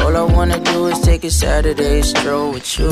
all 0.02 0.16
I 0.16 0.22
wanna 0.22 0.60
do 0.60 0.86
is 0.86 1.00
take 1.00 1.24
a 1.24 1.32
Saturday 1.32 2.04
stroll 2.04 2.52
with 2.52 2.78
you. 2.78 2.92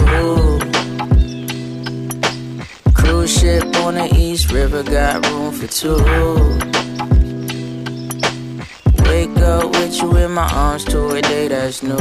Cruise 2.96 3.40
ship 3.40 3.64
on 3.86 3.94
the 3.94 4.10
East 4.16 4.52
River, 4.52 4.82
got 4.82 5.24
room 5.30 5.52
for 5.52 5.68
two. 5.68 6.83
Up 9.42 9.72
with 9.72 10.02
you 10.02 10.16
in 10.18 10.32
my 10.32 10.48
arms 10.54 10.86
to 10.86 11.10
a 11.10 11.22
day 11.22 11.48
that's 11.48 11.84
new. 11.84 11.98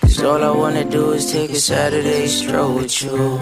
Cause 0.00 0.22
all 0.22 0.42
I 0.42 0.50
wanna 0.50 0.84
do 0.84 1.12
is 1.12 1.30
take 1.32 1.50
a 1.50 1.60
Saturday 1.60 2.26
stroll 2.26 2.74
with 2.74 3.02
you. 3.02 3.38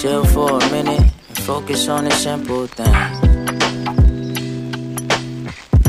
Chill 0.00 0.24
for 0.24 0.58
a 0.58 0.70
minute 0.70 1.00
and 1.28 1.38
focus 1.38 1.88
on 1.88 2.04
the 2.04 2.10
simple 2.10 2.66
things. 2.66 3.20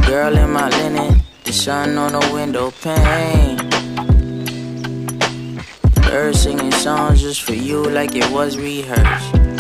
Girl 0.08 0.36
in 0.36 0.52
my 0.52 0.70
linen, 0.70 1.22
the 1.44 1.54
sun 1.54 1.98
on 1.98 2.12
the 2.14 2.30
window 2.34 2.72
pane. 2.82 3.58
Birds 6.04 6.42
singing 6.42 6.72
songs 6.72 7.22
just 7.22 7.44
for 7.44 7.54
you 7.54 7.84
like 7.84 8.16
it 8.16 8.30
was 8.32 8.58
rehearsed. 8.58 9.51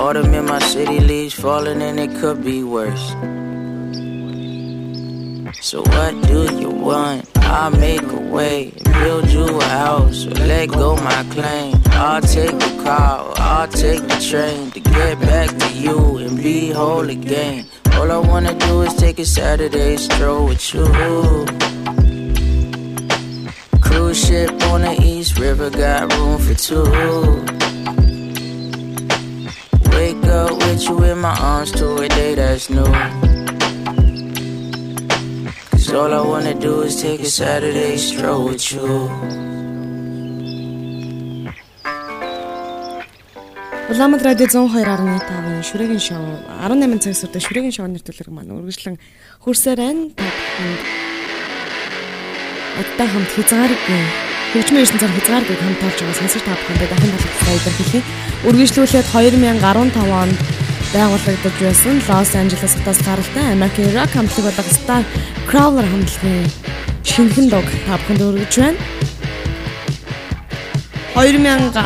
Autumn 0.00 0.32
in 0.32 0.46
my 0.46 0.58
city, 0.60 0.98
leaves 0.98 1.34
falling 1.34 1.82
and 1.82 2.00
it 2.00 2.10
could 2.20 2.42
be 2.42 2.64
worse. 2.64 3.10
So 5.60 5.82
what 5.82 6.12
do 6.26 6.40
you 6.58 6.70
want? 6.70 7.28
I'll 7.36 7.70
make 7.70 8.00
a 8.00 8.22
way, 8.36 8.72
build 8.82 9.28
you 9.28 9.44
a 9.44 9.64
house, 9.64 10.24
or 10.24 10.30
let 10.30 10.70
go 10.70 10.96
my 10.96 11.22
claim. 11.34 11.74
I'll 11.88 12.22
take 12.22 12.58
the 12.58 12.80
car, 12.82 13.34
I'll 13.36 13.68
take 13.68 14.00
the 14.08 14.18
train 14.26 14.70
to 14.70 14.80
get 14.80 15.20
back 15.20 15.50
to 15.58 15.68
you 15.74 16.16
and 16.16 16.42
be 16.42 16.70
whole 16.70 17.10
again. 17.10 17.66
All 17.96 18.10
I 18.10 18.16
wanna 18.16 18.54
do 18.54 18.80
is 18.80 18.94
take 18.94 19.18
a 19.18 19.26
Saturday 19.26 19.98
stroll 19.98 20.46
with 20.46 20.72
you. 20.72 20.86
Cruise 23.82 24.18
ship 24.26 24.50
on 24.72 24.80
the 24.80 24.96
East 25.02 25.38
River, 25.38 25.68
got 25.68 26.10
room 26.14 26.38
for 26.38 26.54
two. 26.54 27.69
Up 30.30 30.52
with 30.62 30.86
you 30.86 31.02
in 31.02 31.18
my 31.18 31.34
arms 31.40 31.72
to 31.72 31.96
a 31.96 32.08
day 32.08 32.34
that's 32.36 32.70
new. 32.70 32.86
Cause 35.70 35.92
all 35.92 36.14
I 36.14 36.22
wanna 36.22 36.54
do 36.54 36.82
is 36.82 37.02
take 37.02 37.20
a 37.20 37.26
Saturday 37.26 37.96
stroll 37.96 38.44
with 38.46 38.62
you. 38.72 39.10
Улаанбаатар 43.90 44.38
радио 44.38 44.46
102.5-ын 44.46 45.66
шүрэгийн 45.66 45.98
шоу 45.98 46.22
18 46.62 47.02
цагаас 47.02 47.26
үрдэ 47.26 47.42
шүрэгийн 47.42 47.74
шоу 47.74 47.90
нэвтрүүлэг 47.90 48.30
маань 48.30 48.54
үргэлжлэн 48.54 49.02
хөрсөөр 49.42 49.78
байна. 49.82 50.14
Та 50.14 50.30
бүхэнд 50.30 50.80
Одтой 52.78 53.06
хамт 53.10 53.30
хязгааргүй 53.34 54.29
хөгжмийн 54.50 54.82
ертөнцөөр 54.82 55.14
хязгааргүй 55.14 55.56
хамт 55.62 55.82
олж 55.86 55.98
байгаа 56.02 56.18
сонсогч 56.18 56.42
та 56.42 56.58
бүхэндээ 56.58 56.88
дахин 56.90 57.12
талхалцаа 57.14 57.54
илэрхийлье. 57.54 58.02
Үргэлжлүүлээд 58.50 59.06
2015 59.14 59.62
онд 60.10 60.38
байгуулагдаж 60.90 61.56
байсан 61.62 61.96
Лос 62.10 62.34
Анжелес 62.34 62.74
хотоос 62.74 63.00
гаралтай 63.06 63.46
American 63.54 63.94
Rock 63.94 64.10
хамтлаг 64.10 64.44
болох 64.50 64.70
Star 64.74 65.02
Crawler 65.46 65.86
хамтлагийн 65.86 66.50
шинэхэн 67.06 67.46
лог 67.54 67.66
та 67.86 67.94
бүхэнд 68.02 68.26
өргөж 68.26 68.54
байна. 68.58 68.78
2019 71.14 71.78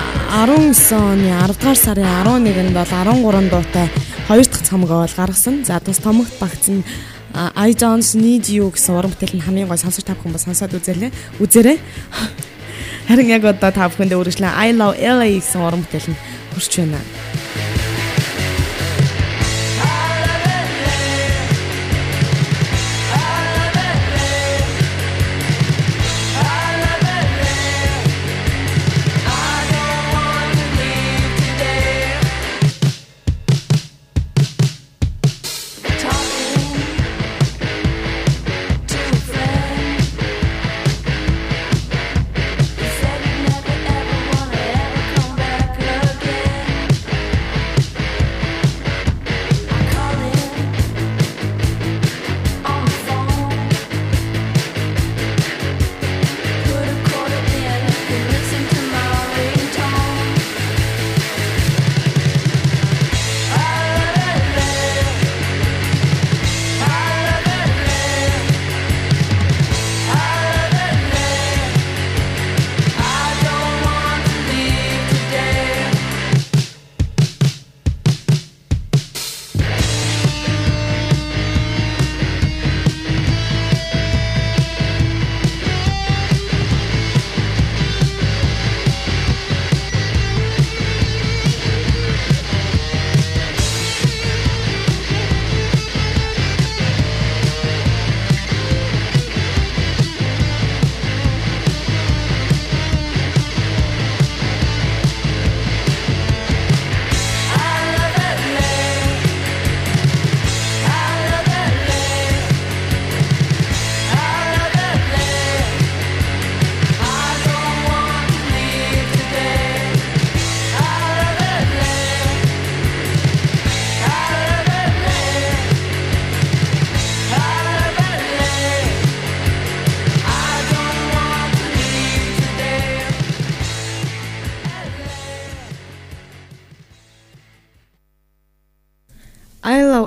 оны 1.04 1.28
10 1.36 1.52
дугаар 1.52 1.76
сарын 1.76 2.08
11-нд 2.24 2.72
бол 2.72 2.88
13 2.88 3.52
дуутай 3.52 3.86
хоёр 4.24 4.46
дахь 4.48 4.64
цомгоо 4.64 5.04
бол 5.04 5.16
гаргасан. 5.20 5.68
За 5.68 5.84
тус 5.84 6.00
томогт 6.00 6.32
багцсан 6.40 6.80
I 7.34 7.76
don't 7.76 8.08
need 8.16 8.48
you 8.48 8.72
гэсэн 8.72 8.96
уран 8.96 9.12
бүтээл 9.12 9.36
нь 9.36 9.44
хамгийн 9.44 9.68
гой 9.68 9.76
сонсож 9.76 10.00
та 10.00 10.16
бүхэн 10.16 10.32
бас 10.32 10.48
сонсоод 10.48 10.72
үзээрэй. 10.80 11.12
Үзээрэй. 11.44 11.76
Харин 13.08 13.28
яг 13.28 13.44
одоо 13.44 13.70
та 13.70 13.88
бүхэндээ 13.92 14.16
үргэлжлэн 14.16 14.56
I 14.56 14.72
love 14.72 14.96
LA 14.96 15.36
гэсэн 15.36 15.60
уран 15.60 15.84
бүтээл 15.84 16.12
нь 16.12 16.20
хүрч 16.56 16.72
байна. 16.80 17.00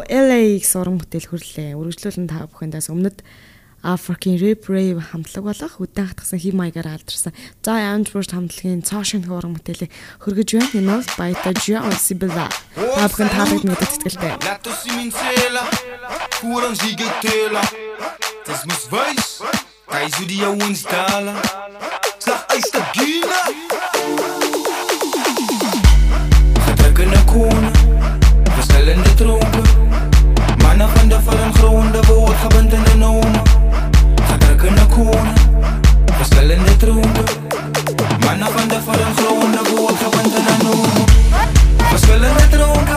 LA-ийг 0.06 0.66
суран 0.66 1.02
бүтээл 1.02 1.30
хүрлээ. 1.32 1.78
Үргэлжлүүлэн 1.80 2.28
та 2.30 2.46
бүхэндээс 2.52 2.92
өмнөд 2.94 3.26
African 3.84 4.38
Rap 4.42 4.68
Rave 4.68 5.00
хамтлаг 5.00 5.44
болох 5.46 5.80
үдэн 5.80 6.10
хатгсан 6.10 6.40
хим 6.42 6.58
маягаар 6.58 6.98
алдарсан. 6.98 7.32
За 7.64 7.78
Amsburg 7.94 8.28
хамтлагийн 8.28 8.82
цоошин 8.84 9.24
хурам 9.24 9.56
мэтэлийг 9.56 9.94
хөргөж 10.20 10.50
байна. 10.58 10.74
Энэ 10.74 10.92
бол 10.98 11.10
Baita 11.16 11.52
Joe 11.56 11.94
Sibila. 11.96 12.50
Афган 12.98 13.30
таалагд 13.30 13.64
мэдээд 13.64 13.92
тэтгэлтэй. 14.02 14.34
Куран 16.42 16.76
зигэтэла. 16.76 17.64
Das 18.46 18.66
muss 18.66 18.92
weiß. 18.92 19.42
Kai 19.88 20.10
zu 20.10 20.26
dir 20.26 20.50
uns 20.50 20.84
dala. 20.84 21.36
Sag 22.20 22.46
eis 22.54 22.70
der 22.72 22.86
Gina. 22.94 23.42
Verdrückende 26.66 27.20
Krone. 27.26 27.72
Wir 28.56 28.64
stellen 28.64 29.04
die 29.04 29.16
Trube. 29.16 29.67
إحنا 30.78 30.88
خندفرن 30.96 31.52
خون 31.52 31.92
دبو 31.92 32.34
حبنت 32.34 32.74
ننوم 32.76 33.34
خدرك 34.30 34.72
نكون 34.72 35.36
بسل 36.22 36.60
نترون 36.62 37.14
معنا 38.26 38.46
خندفرن 38.46 39.14
خون 39.18 39.52
دبو 39.52 39.88
حبنت 39.88 40.34
ننوم 40.48 41.06
بسل 41.94 42.26
نترون 42.26 42.97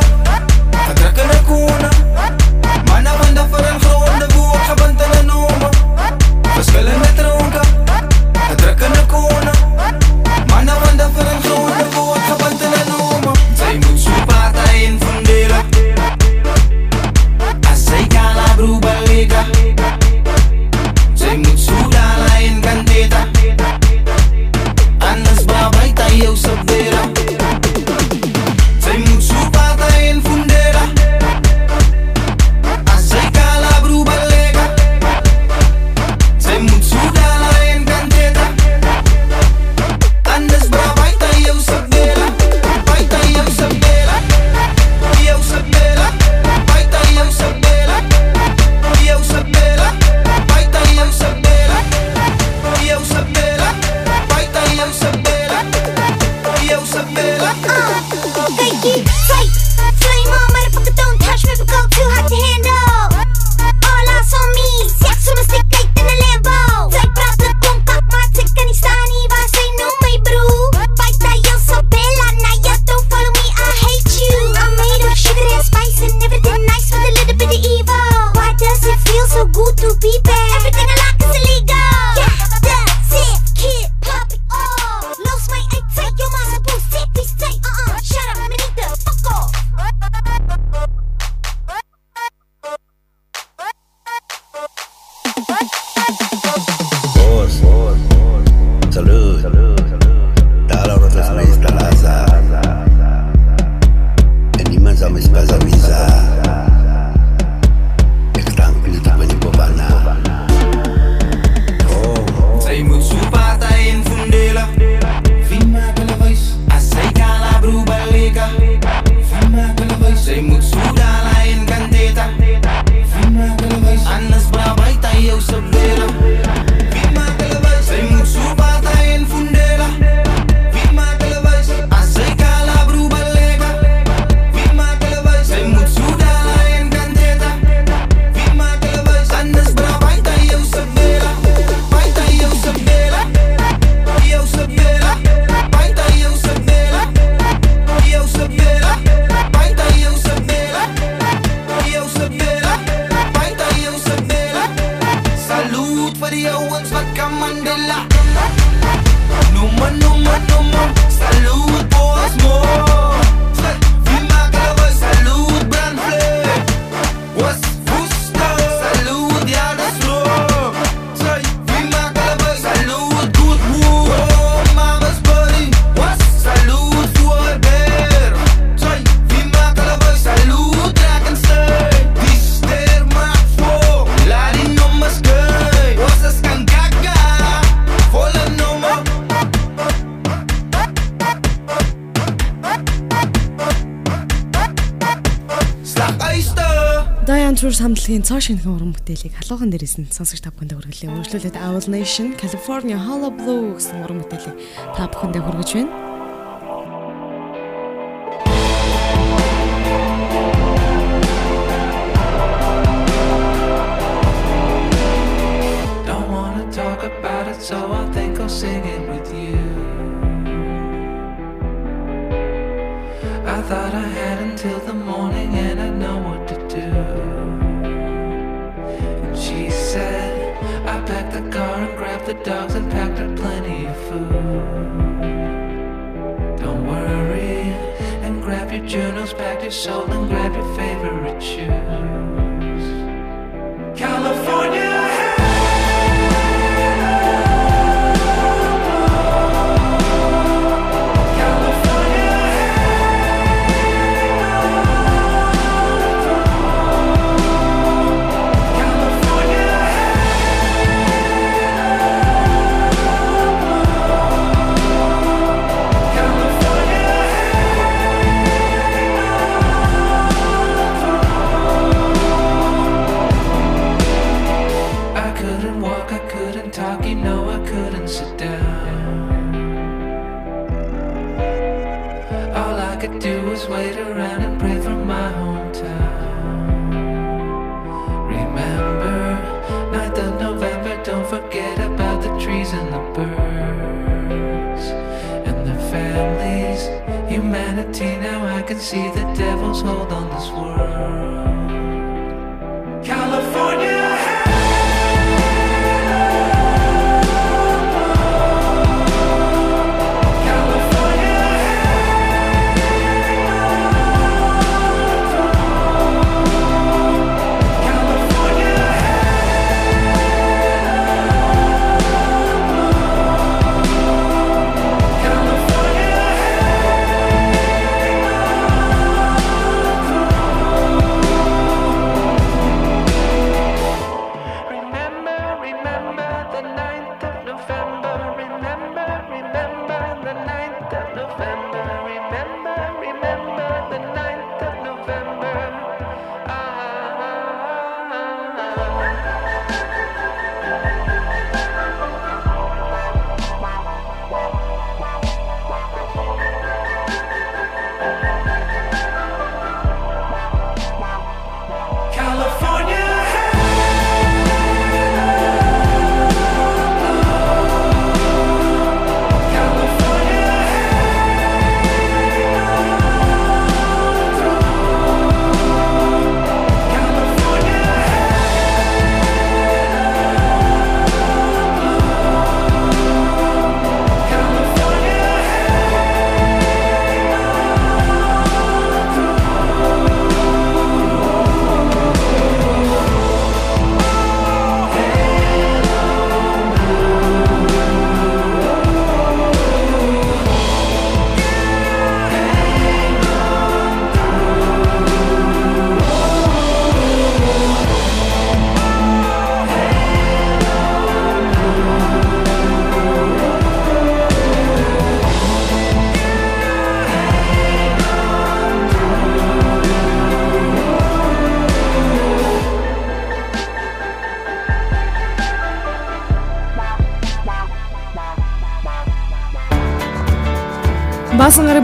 дэлхийн 198.11 198.27
цоо 198.27 198.43
шинхэн 198.43 198.75
уран 198.75 198.91
бүтээлийг 198.91 199.39
халуухан 199.39 199.71
дээрээс 199.71 200.03
нь 200.03 200.11
сонсогч 200.11 200.43
та 200.43 200.51
бүхэндээ 200.51 200.83
хүргэлээ. 200.83 201.15
Үргэлжлүүлээд 201.15 201.63
Owl 201.63 201.87
Nation 201.95 202.35
California 202.35 202.99
Hollow 202.99 203.31
Blue 203.31 203.79
гэсэн 203.79 204.03
уран 204.03 204.27
бүтээлийг 204.27 204.59
та 204.99 205.07
бүхэндээ 205.15 205.43
хүргэж 205.47 205.71
байна. 205.79 206.10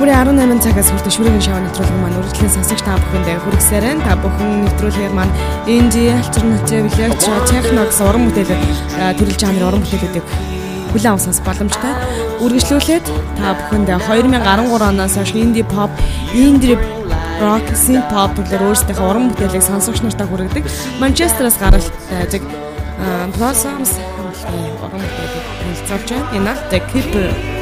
Бүрийн 0.07 0.39
18 0.39 0.63
цагаас 0.63 0.91
хүртэл 0.95 1.15
шүргийн 1.19 1.43
шоу 1.43 1.59
нэвтрүүлэг 1.59 1.99
маань 1.99 2.19
үргэлжлэн 2.23 2.55
сонсогч 2.55 2.83
та 2.87 2.95
бүхэнд 2.95 3.27
хүргэсээрэн 3.43 3.99
та 4.07 4.15
бүхэн 4.15 4.51
нэвтрүүлгээр 4.63 5.15
маань 5.19 5.35
инди 5.67 6.15
альтернатив 6.15 6.87
электро 6.95 7.35
техно 7.51 7.83
гэсэн 7.91 8.07
уран 8.07 8.31
бүтээлүүд 8.31 8.63
төрөл 9.19 9.41
жанрын 9.43 9.67
уран 9.67 9.83
бүтээлүүдийг 9.83 10.27
хүлээн 10.95 11.11
авах 11.11 11.27
сонс 11.27 11.43
боломжтой. 11.43 11.93
Үргэлжлүүлээд 12.39 13.07
та 13.35 13.47
бүхэнд 13.59 13.89
2013 13.99 14.95
оноос 14.95 15.15
хойш 15.19 15.35
инди 15.35 15.67
pop, 15.67 15.91
инди 16.39 16.79
рок, 17.43 17.67
synth 17.75 18.07
pop 18.07 18.31
төрлөөр 18.39 18.63
өөрсдийнхөө 18.63 19.11
уран 19.11 19.35
бүтээлийг 19.35 19.67
сонсогч 19.67 20.07
нартаа 20.07 20.31
хүргэдэг. 20.31 20.71
Манчестерээс 21.03 21.59
гаралт 21.59 21.91
байдаг 22.15 22.47
Blossoms 23.35 23.99
хамтлагийн 23.99 24.79
уран 24.79 25.03
бүтээлийг 25.03 25.45
танилцуулж 25.59 26.09
байна. 26.15 26.31
Энэ 26.39 26.53
нь 26.55 26.63
The 26.71 26.79
Keeper 26.95 27.56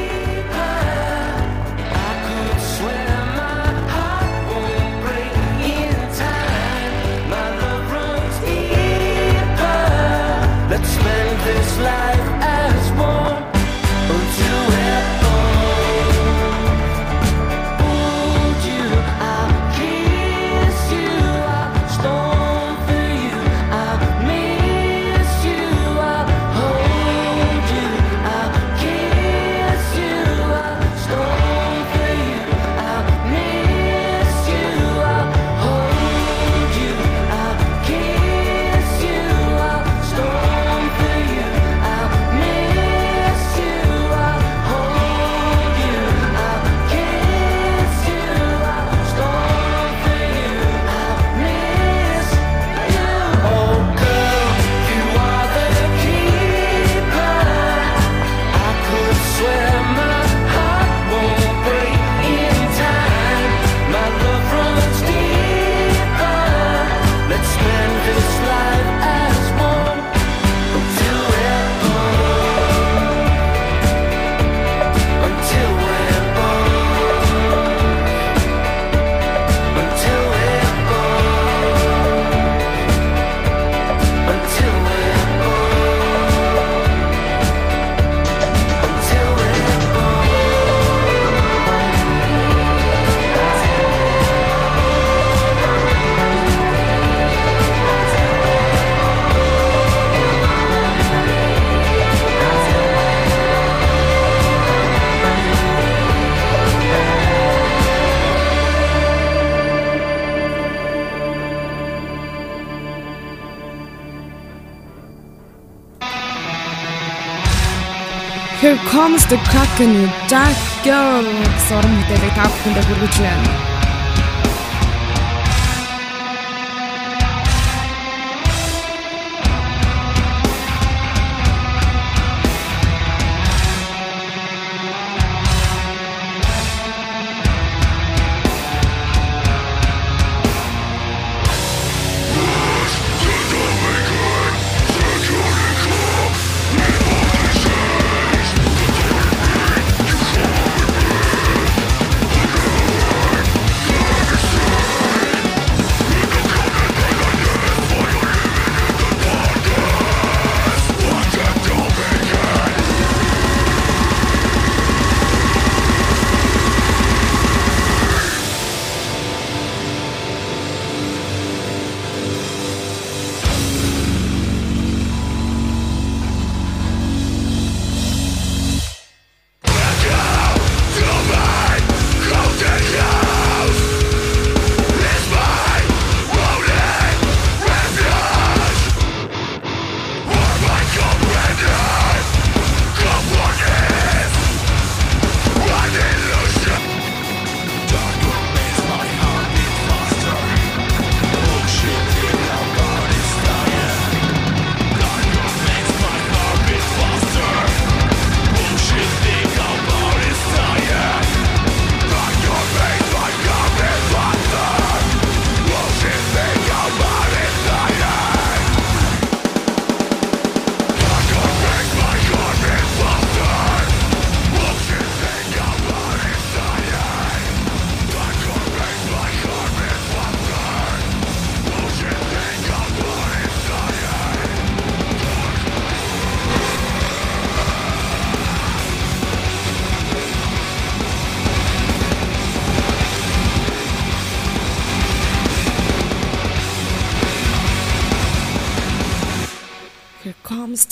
comes 118.95 119.27
the 119.27 119.37
Kraken 119.51 120.07
Jack 120.31 120.55
Girl 120.87 121.27
гэсэн 121.27 121.79
уран 121.79 121.95
бүтээлийг 121.99 122.35
та 122.39 122.47
бүхэндээ 122.47 122.85
хүргэж 122.87 123.15
байна. 123.27 123.74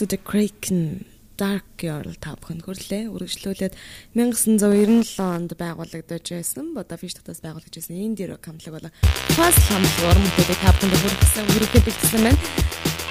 To 0.03 0.07
the 0.07 0.17
Kraken 0.17 1.05
Dark 1.37 1.63
Girl 1.79 2.11
та 2.19 2.35
бүхэнд 2.35 2.67
хүрлээ. 2.67 3.07
Үргэлжлүүлээд 3.07 3.79
1997 4.19 5.23
онд 5.23 5.55
байгуулагдаж 5.55 6.27
байсан. 6.27 6.75
Bodafish 6.75 7.15
татаас 7.15 7.39
байгуулагдаж 7.39 7.79
байсан 7.79 8.03
indie 8.03 8.27
rock 8.27 8.43
хамтлаг 8.51 8.83
бол 8.83 8.91
Fast 9.39 9.63
хамт 9.71 9.95
уран 10.03 10.27
бүтээлийг 10.27 10.59
та 10.59 10.75
бүхэнд 10.75 10.99
хүргэсэн. 11.07 11.47
Үргэлжлүүлээд 11.55 11.99
гэсэн 12.03 12.23
байна. 12.27 12.41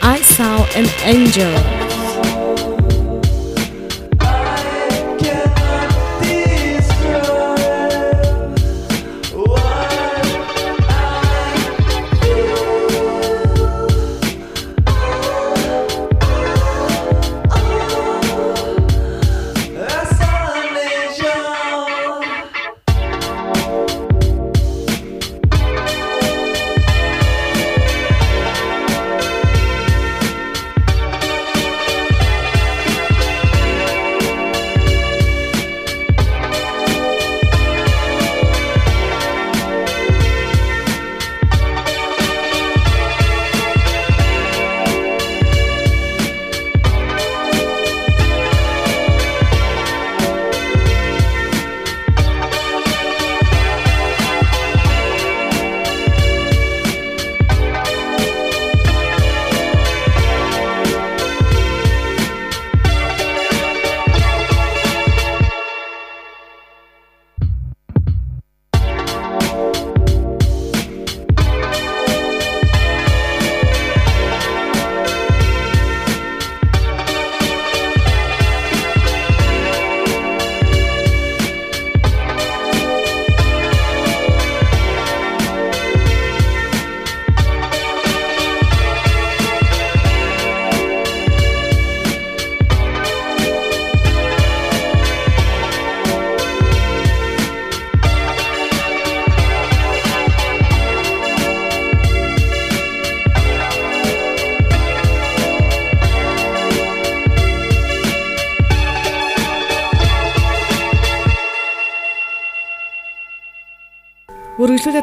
I 0.03 0.19
saw 0.35 0.67
an 0.75 0.87
angel. 1.07 1.55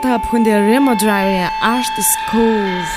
Та 0.08 0.16
бүхэнд 0.16 0.48
Remo 0.48 0.96
Drive 0.96 1.52
Artist 1.60 2.16
Cove 2.32 2.88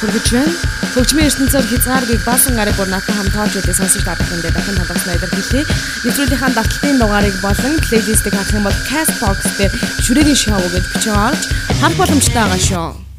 хүргэж 0.00 0.26
байна. 0.32 0.54
Хөгжмийн 0.96 1.28
ертөнцөөр 1.28 1.68
хязгааргүй 1.68 2.16
баасан 2.24 2.56
гарыг 2.56 2.80
бүр 2.80 2.88
натан 2.88 3.12
хамт 3.20 3.36
тоож 3.36 3.60
өгдөө 3.60 3.76
сонсож 3.76 4.00
та 4.00 4.16
бүхэнд 4.16 4.48
дахин 4.56 4.80
хандагснаа 4.80 5.20
илэрхийлье. 5.20 5.68
Нэвтрүүлгийнхаа 6.08 6.56
давталтын 6.56 6.96
дугаарыг 6.96 7.36
болон 7.44 7.76
плейлистийг 7.84 8.32
харах 8.32 8.56
юм 8.56 8.64
бол 8.64 8.82
Castbox 8.88 9.38
дээр 9.60 9.72
шүрэгийн 10.00 10.40
шоу 10.40 10.64
гэж 10.72 10.84
бичиж 10.96 11.12
авч 11.12 11.42
харах 11.76 12.00
боломжтой 12.00 12.40
байгаа 12.40 12.60
шүү. 12.72 13.11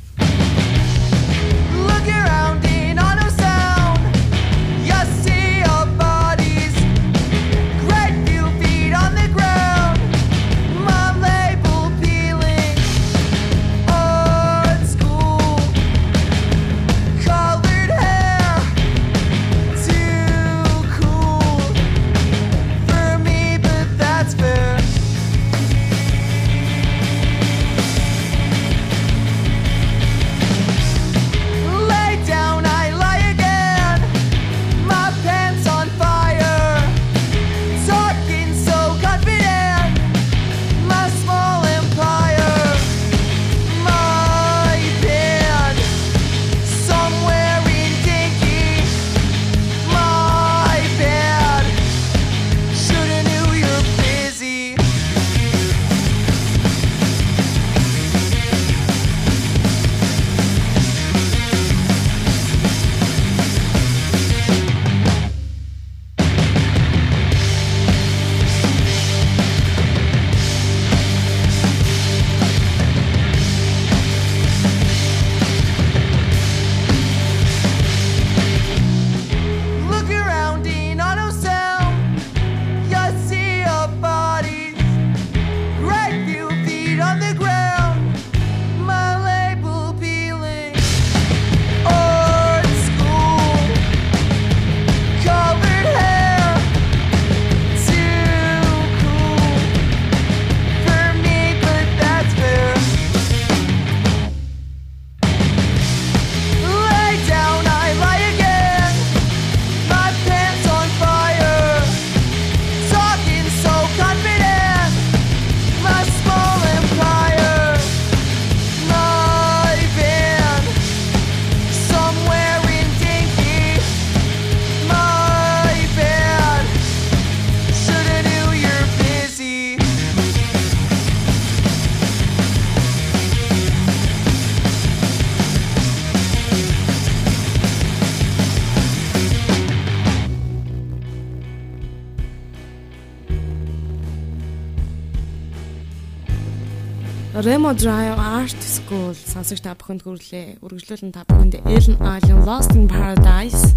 Remo 147.44 147.74
Drive 147.74 148.16
Art 148.16 148.56
School 148.64 149.12
сонсогч 149.12 149.60
та 149.68 149.76
бүхэнд 149.76 150.08
хүргэлээ. 150.08 150.64
Үргэлжлүүлэн 150.64 151.12
та 151.12 151.28
бүхэнд 151.28 151.60
Ellen 151.68 152.00
Allen 152.00 152.40
Lost 152.48 152.72
in 152.72 152.88
Paradise, 152.88 153.76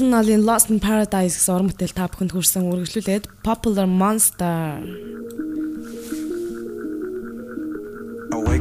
Allen 0.00 0.44
Lost 0.44 0.68
in 0.68 0.80
Paradise 0.80 1.38
гэсэн 1.38 1.54
уран 1.54 1.68
бүтээл 1.72 1.96
та 1.96 2.10
бүхэнд 2.10 2.32
хүрсэн 2.36 2.68
үргэлжлүүлээд 2.68 3.24
Popular 3.40 3.86
Monster 3.88 4.82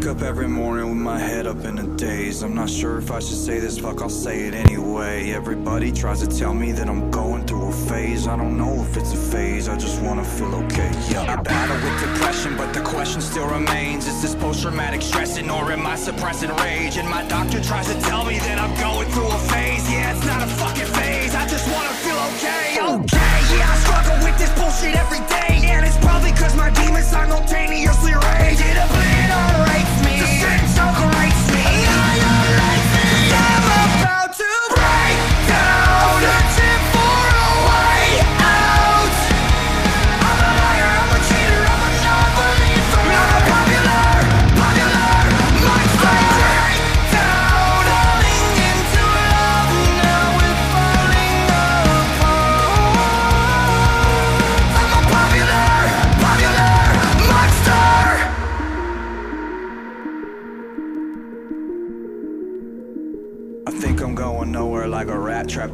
wake 0.05 0.17
up 0.17 0.21
every 0.21 0.47
morning 0.47 0.87
with 0.87 0.97
my 0.97 1.17
head 1.17 1.47
up 1.47 1.65
in 1.65 1.79
a 1.79 1.87
daze. 1.95 2.43
I'm 2.43 2.53
not 2.53 2.69
sure 2.69 2.97
if 2.97 3.09
I 3.09 3.19
should 3.19 3.37
say 3.37 3.59
this, 3.59 3.79
fuck, 3.79 4.01
I'll 4.01 4.09
say 4.09 4.47
it 4.47 4.53
anyway. 4.53 5.31
Everybody 5.31 5.91
tries 5.91 6.19
to 6.21 6.27
tell 6.27 6.53
me 6.53 6.71
that 6.73 6.87
I'm 6.87 7.09
going 7.09 7.45
through 7.47 7.69
a 7.69 7.71
phase. 7.71 8.27
I 8.27 8.37
don't 8.37 8.55
know 8.57 8.83
if 8.83 8.97
it's 8.97 9.13
a 9.13 9.17
phase, 9.17 9.67
I 9.67 9.77
just 9.77 10.01
wanna 10.03 10.23
feel 10.23 10.53
okay. 10.65 10.91
Yeah. 11.09 11.33
I 11.33 11.41
battle 11.41 11.77
with 11.77 11.99
depression, 12.01 12.55
but 12.55 12.71
the 12.73 12.81
question 12.81 13.19
still 13.21 13.47
remains 13.47 14.05
Is 14.07 14.21
this 14.21 14.35
post 14.35 14.61
traumatic 14.61 15.01
stressing 15.01 15.49
or 15.49 15.71
am 15.71 15.87
I 15.87 15.95
suppressing 15.95 16.53
rage? 16.57 16.97
And 16.97 17.09
my 17.09 17.23
doctor 17.27 17.59
tries 17.61 17.87
to 17.87 17.99
tell 18.01 18.25
me 18.25 18.37
that 18.39 18.59
I'm 18.59 18.75
going 18.79 19.09
through 19.09 19.29
a 19.29 19.39
phase. 19.49 19.89
Yeah, 19.89 20.15
it's 20.15 20.25
not 20.25 20.41
a 20.43 20.47
fucking 20.61 20.91
phase, 20.97 21.33
I 21.33 21.47
just 21.47 21.67
wanna 21.73 21.95
feel 22.05 22.19
okay. 22.29 22.65
Okay, 23.01 23.24
with 24.35 24.47
this 24.47 24.59
bullshit 24.59 24.95
every 24.95 25.19
day. 25.19 25.69
And 25.71 25.85
it's 25.85 25.97
probably 25.97 26.31
cause 26.31 26.55
my 26.55 26.69
demons 26.69 27.05
simultaneously 27.07 28.13
rage. 28.13 28.59
It 28.59 28.77
obliterates 28.77 29.95
me, 30.03 30.19
disintegrates 30.19 31.29
me. 31.29 31.34
Annihilates 31.34 31.34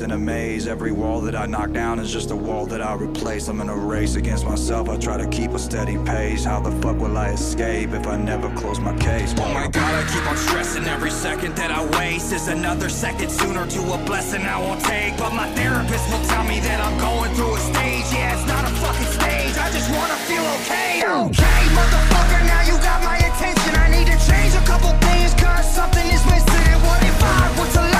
trapped 0.02 0.11
in 0.11 0.11
a 0.11 0.18
maze. 0.18 0.68
Every 0.68 0.91
wall 0.91 1.22
that 1.22 1.36
I 1.36 1.45
knock 1.45 1.72
down 1.72 1.99
is 1.99 2.11
just 2.11 2.32
a 2.32 2.36
wall 2.36 2.65
that 2.68 2.82
I 2.82 2.95
replace. 2.95 3.48
I'm 3.48 3.61
in 3.61 3.69
a 3.69 3.76
race 3.76 4.15
against 4.15 4.45
myself. 4.45 4.90
I 4.90 4.98
try 4.98 5.18
to 5.18 5.28
keep 5.28 5.52
a 5.52 5.60
steady 5.60 5.98
pace. 6.06 6.45
How 6.45 6.60
the 6.60 6.72
fuck 6.82 6.98
will 6.99 7.18
I 7.18 7.30
escape 7.30 7.91
if 7.94 8.07
I 8.07 8.18
never 8.18 8.49
close 8.56 8.80
my 8.80 8.95
case? 8.98 9.34
Oh 9.38 9.53
my 9.53 9.68
god, 9.68 9.94
I 9.94 10.03
keep 10.11 10.26
on 10.28 10.38
stressing 10.38 10.86
every 10.86 11.11
second 11.11 11.56
that 11.56 11.72
I 11.72 11.82
waste 11.98 12.34
is 12.34 12.48
another 12.48 12.90
second 12.90 13.30
sooner 13.30 13.65
to 13.68 13.82
a 13.94 13.98
blessing 14.06 14.41
I 14.41 14.60
won't 14.60 14.82
take. 14.82 15.18
But 15.18 15.34
my 15.34 15.48
therapist 15.53 16.06
will 16.11 16.26
tell 16.28 16.44
me 16.44 16.60
that 16.61 16.80
I'm 16.82 16.98
going 16.99 17.34
through 17.36 17.56
a 17.56 17.60
stage. 17.60 18.07
Yeah, 18.14 18.36
it's 18.36 18.48
not 18.48 18.64
a 18.65 18.73
fucking 18.82 19.11
stage. 19.19 19.56
I 19.57 19.69
just 19.72 19.90
wanna 19.91 20.18
feel 20.28 20.45
okay. 20.61 21.02
Okay, 21.02 21.61
motherfucker, 21.78 22.41
now 22.48 22.61
you 22.69 22.76
got 22.82 22.99
my 23.03 23.18
attention. 23.18 23.73
I 23.76 23.88
need 23.90 24.07
to 24.07 24.18
change 24.30 24.53
a 24.56 24.64
couple 24.65 24.91
things, 25.07 25.34
cause 25.36 25.68
something 25.69 26.07
is 26.07 26.23
missing. 26.26 26.65
And 26.73 26.82
what 26.84 27.02
if 27.03 27.18
I 27.22 27.41
were 27.60 27.72
to 27.78 27.90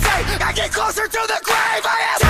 I 0.00 0.52
get 0.54 0.72
closer 0.72 1.06
to 1.06 1.20
the 1.26 1.40
grave. 1.44 1.84
I 1.84 2.16
am 2.16 2.21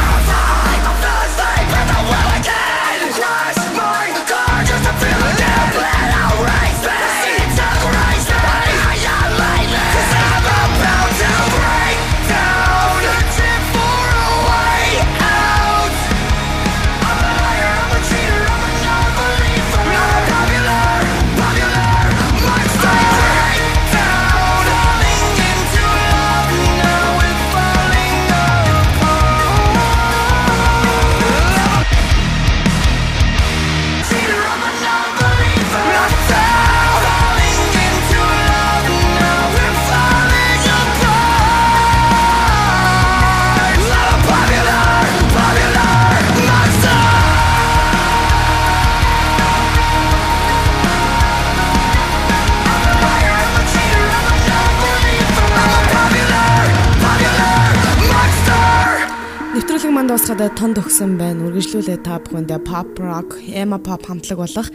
маань 60.02 60.18
дуусгаад 60.18 60.58
тунд 60.58 60.82
өгсөн 60.82 61.14
байна. 61.14 61.46
Үргэлжлүүлээ 61.46 62.02
та 62.02 62.18
бүхэндээ 62.18 62.66
pop 62.66 62.90
rock, 62.98 63.38
Emma 63.54 63.78
pop 63.78 64.02
хамтлаг 64.02 64.34
болох 64.42 64.66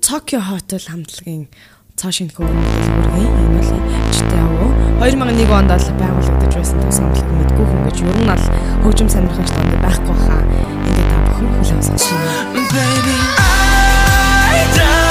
Tokyo 0.00 0.40
Hotel 0.40 0.80
хамтлагийн 0.80 1.52
цааш 2.00 2.16
шинэ 2.16 2.32
хөгжлийн 2.32 2.96
бүргийн 2.96 3.28
энэ 3.28 3.60
бол 3.60 3.76
чтэй 4.08 4.40
авуу 4.40 4.72
2001 5.04 5.52
онд 5.52 5.68
бол 5.68 5.88
байгуулагдаж 6.00 6.52
байсан 6.56 6.80
тус 6.80 6.98
хамтлаг 7.04 7.28
мэдгүй 7.28 7.66
хүн 7.68 7.84
гэж 7.84 7.96
ер 8.08 8.18
нь 8.24 8.32
ал 8.32 8.44
хөгжим 8.80 9.08
сонирхогч 9.12 9.50
танд 9.52 9.74
байхгүй 9.84 10.16
хаа. 10.24 10.42
Ингээ 10.88 11.06
та 11.12 11.18
бүхэн 11.28 11.48
хүлээн 11.52 11.82
сонсгоо. 11.84 12.20
Baby 12.56 13.16
I 14.48 14.64
die 14.72 15.01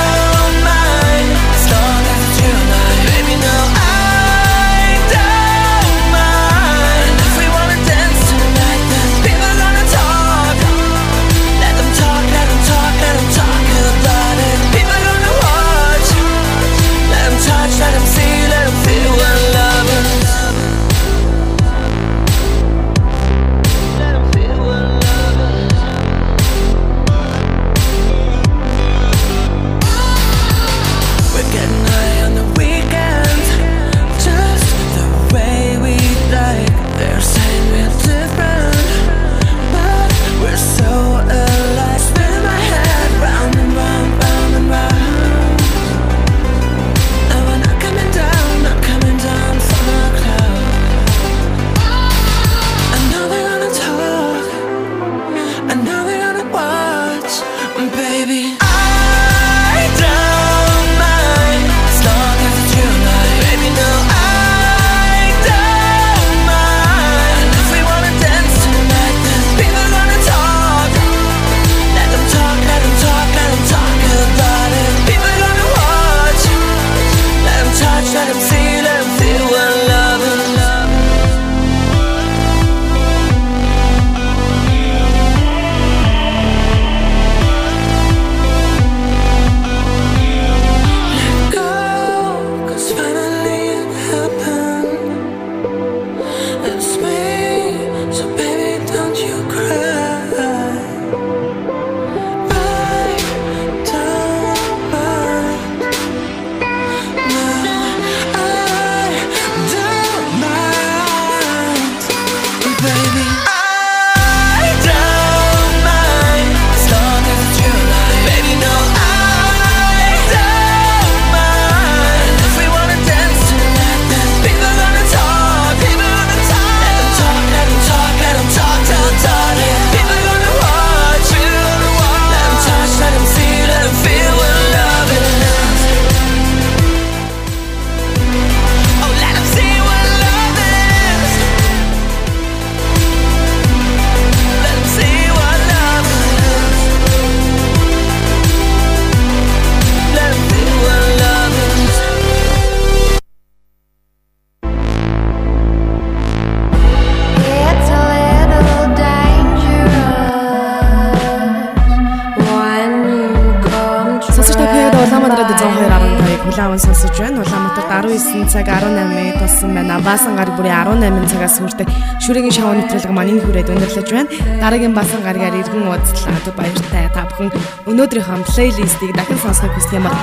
шүрэгийн 172.21 172.53
шоу 172.53 172.77
нэвтрүүлэг 172.77 173.11
маань 173.11 173.33
энэ 173.33 173.41
хүрээд 173.41 173.71
өндөрлөж 173.73 174.09
байна. 174.13 174.29
Дараагийн 174.61 174.93
басан 174.93 175.25
гаргаар 175.25 175.57
иргэн 175.57 175.89
уулзлаа. 175.89 176.37
Түр 176.45 176.53
баяртай 176.53 177.09
та 177.09 177.25
бүхэн 177.25 177.49
өнөөдрийнхөө 177.89 178.45
плейлистийг 178.45 179.11
дахин 179.17 179.41
сонсохыг 179.41 179.73
хүсэх 179.73 179.97
юм 179.97 180.05
бол 180.05 180.21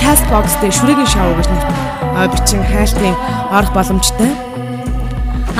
Castbox 0.00 0.56
дээр 0.64 0.72
шүрэгийн 0.72 1.12
шоу 1.12 1.36
гэж 1.36 1.48
нэр 1.52 2.28
бичин 2.32 2.64
хайлтын 2.64 3.16
орох 3.52 3.72
боломжтой. 3.76 4.32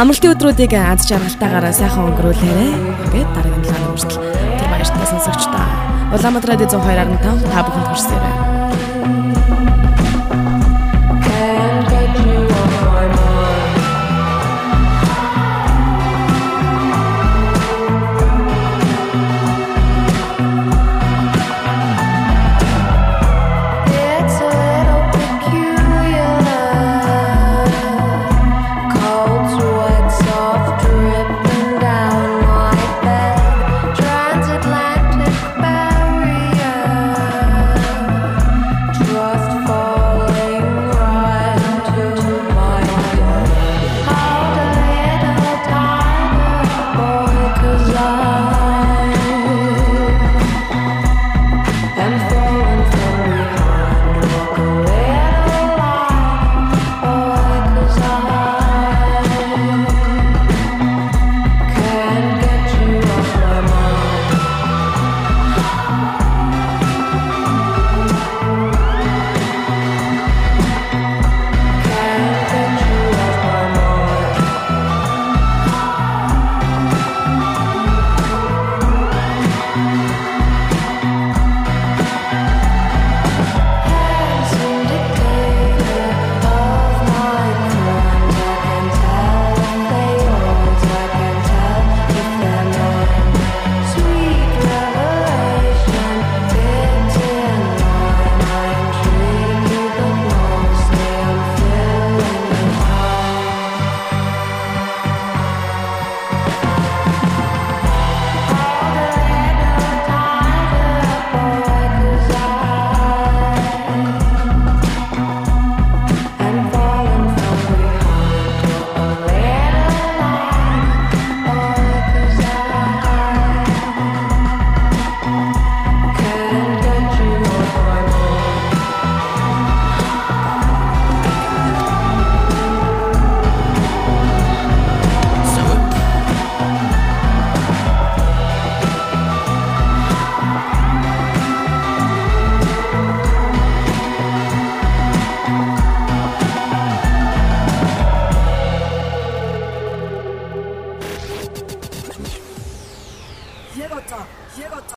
Амралтын 0.00 0.32
өдрүүдийг 0.32 0.72
аз 0.72 1.04
жаргалтайгаар 1.04 1.68
сайхан 1.76 2.16
өнгөрүүлээрэй. 2.16 2.72
Ингээд 3.12 3.30
дараагийн 3.36 3.64
талаар 3.68 3.92
хүртэл 3.92 4.20
түр 4.56 4.68
баяртай 4.72 5.06
сонсогч 5.12 5.42
та. 5.52 5.60
Улаанбаатар 6.16 6.56
радио 6.56 6.80
102.5 6.80 7.44
та 7.52 7.60
бүхэнд 7.60 7.88
хүрсээрэй. 7.92 8.57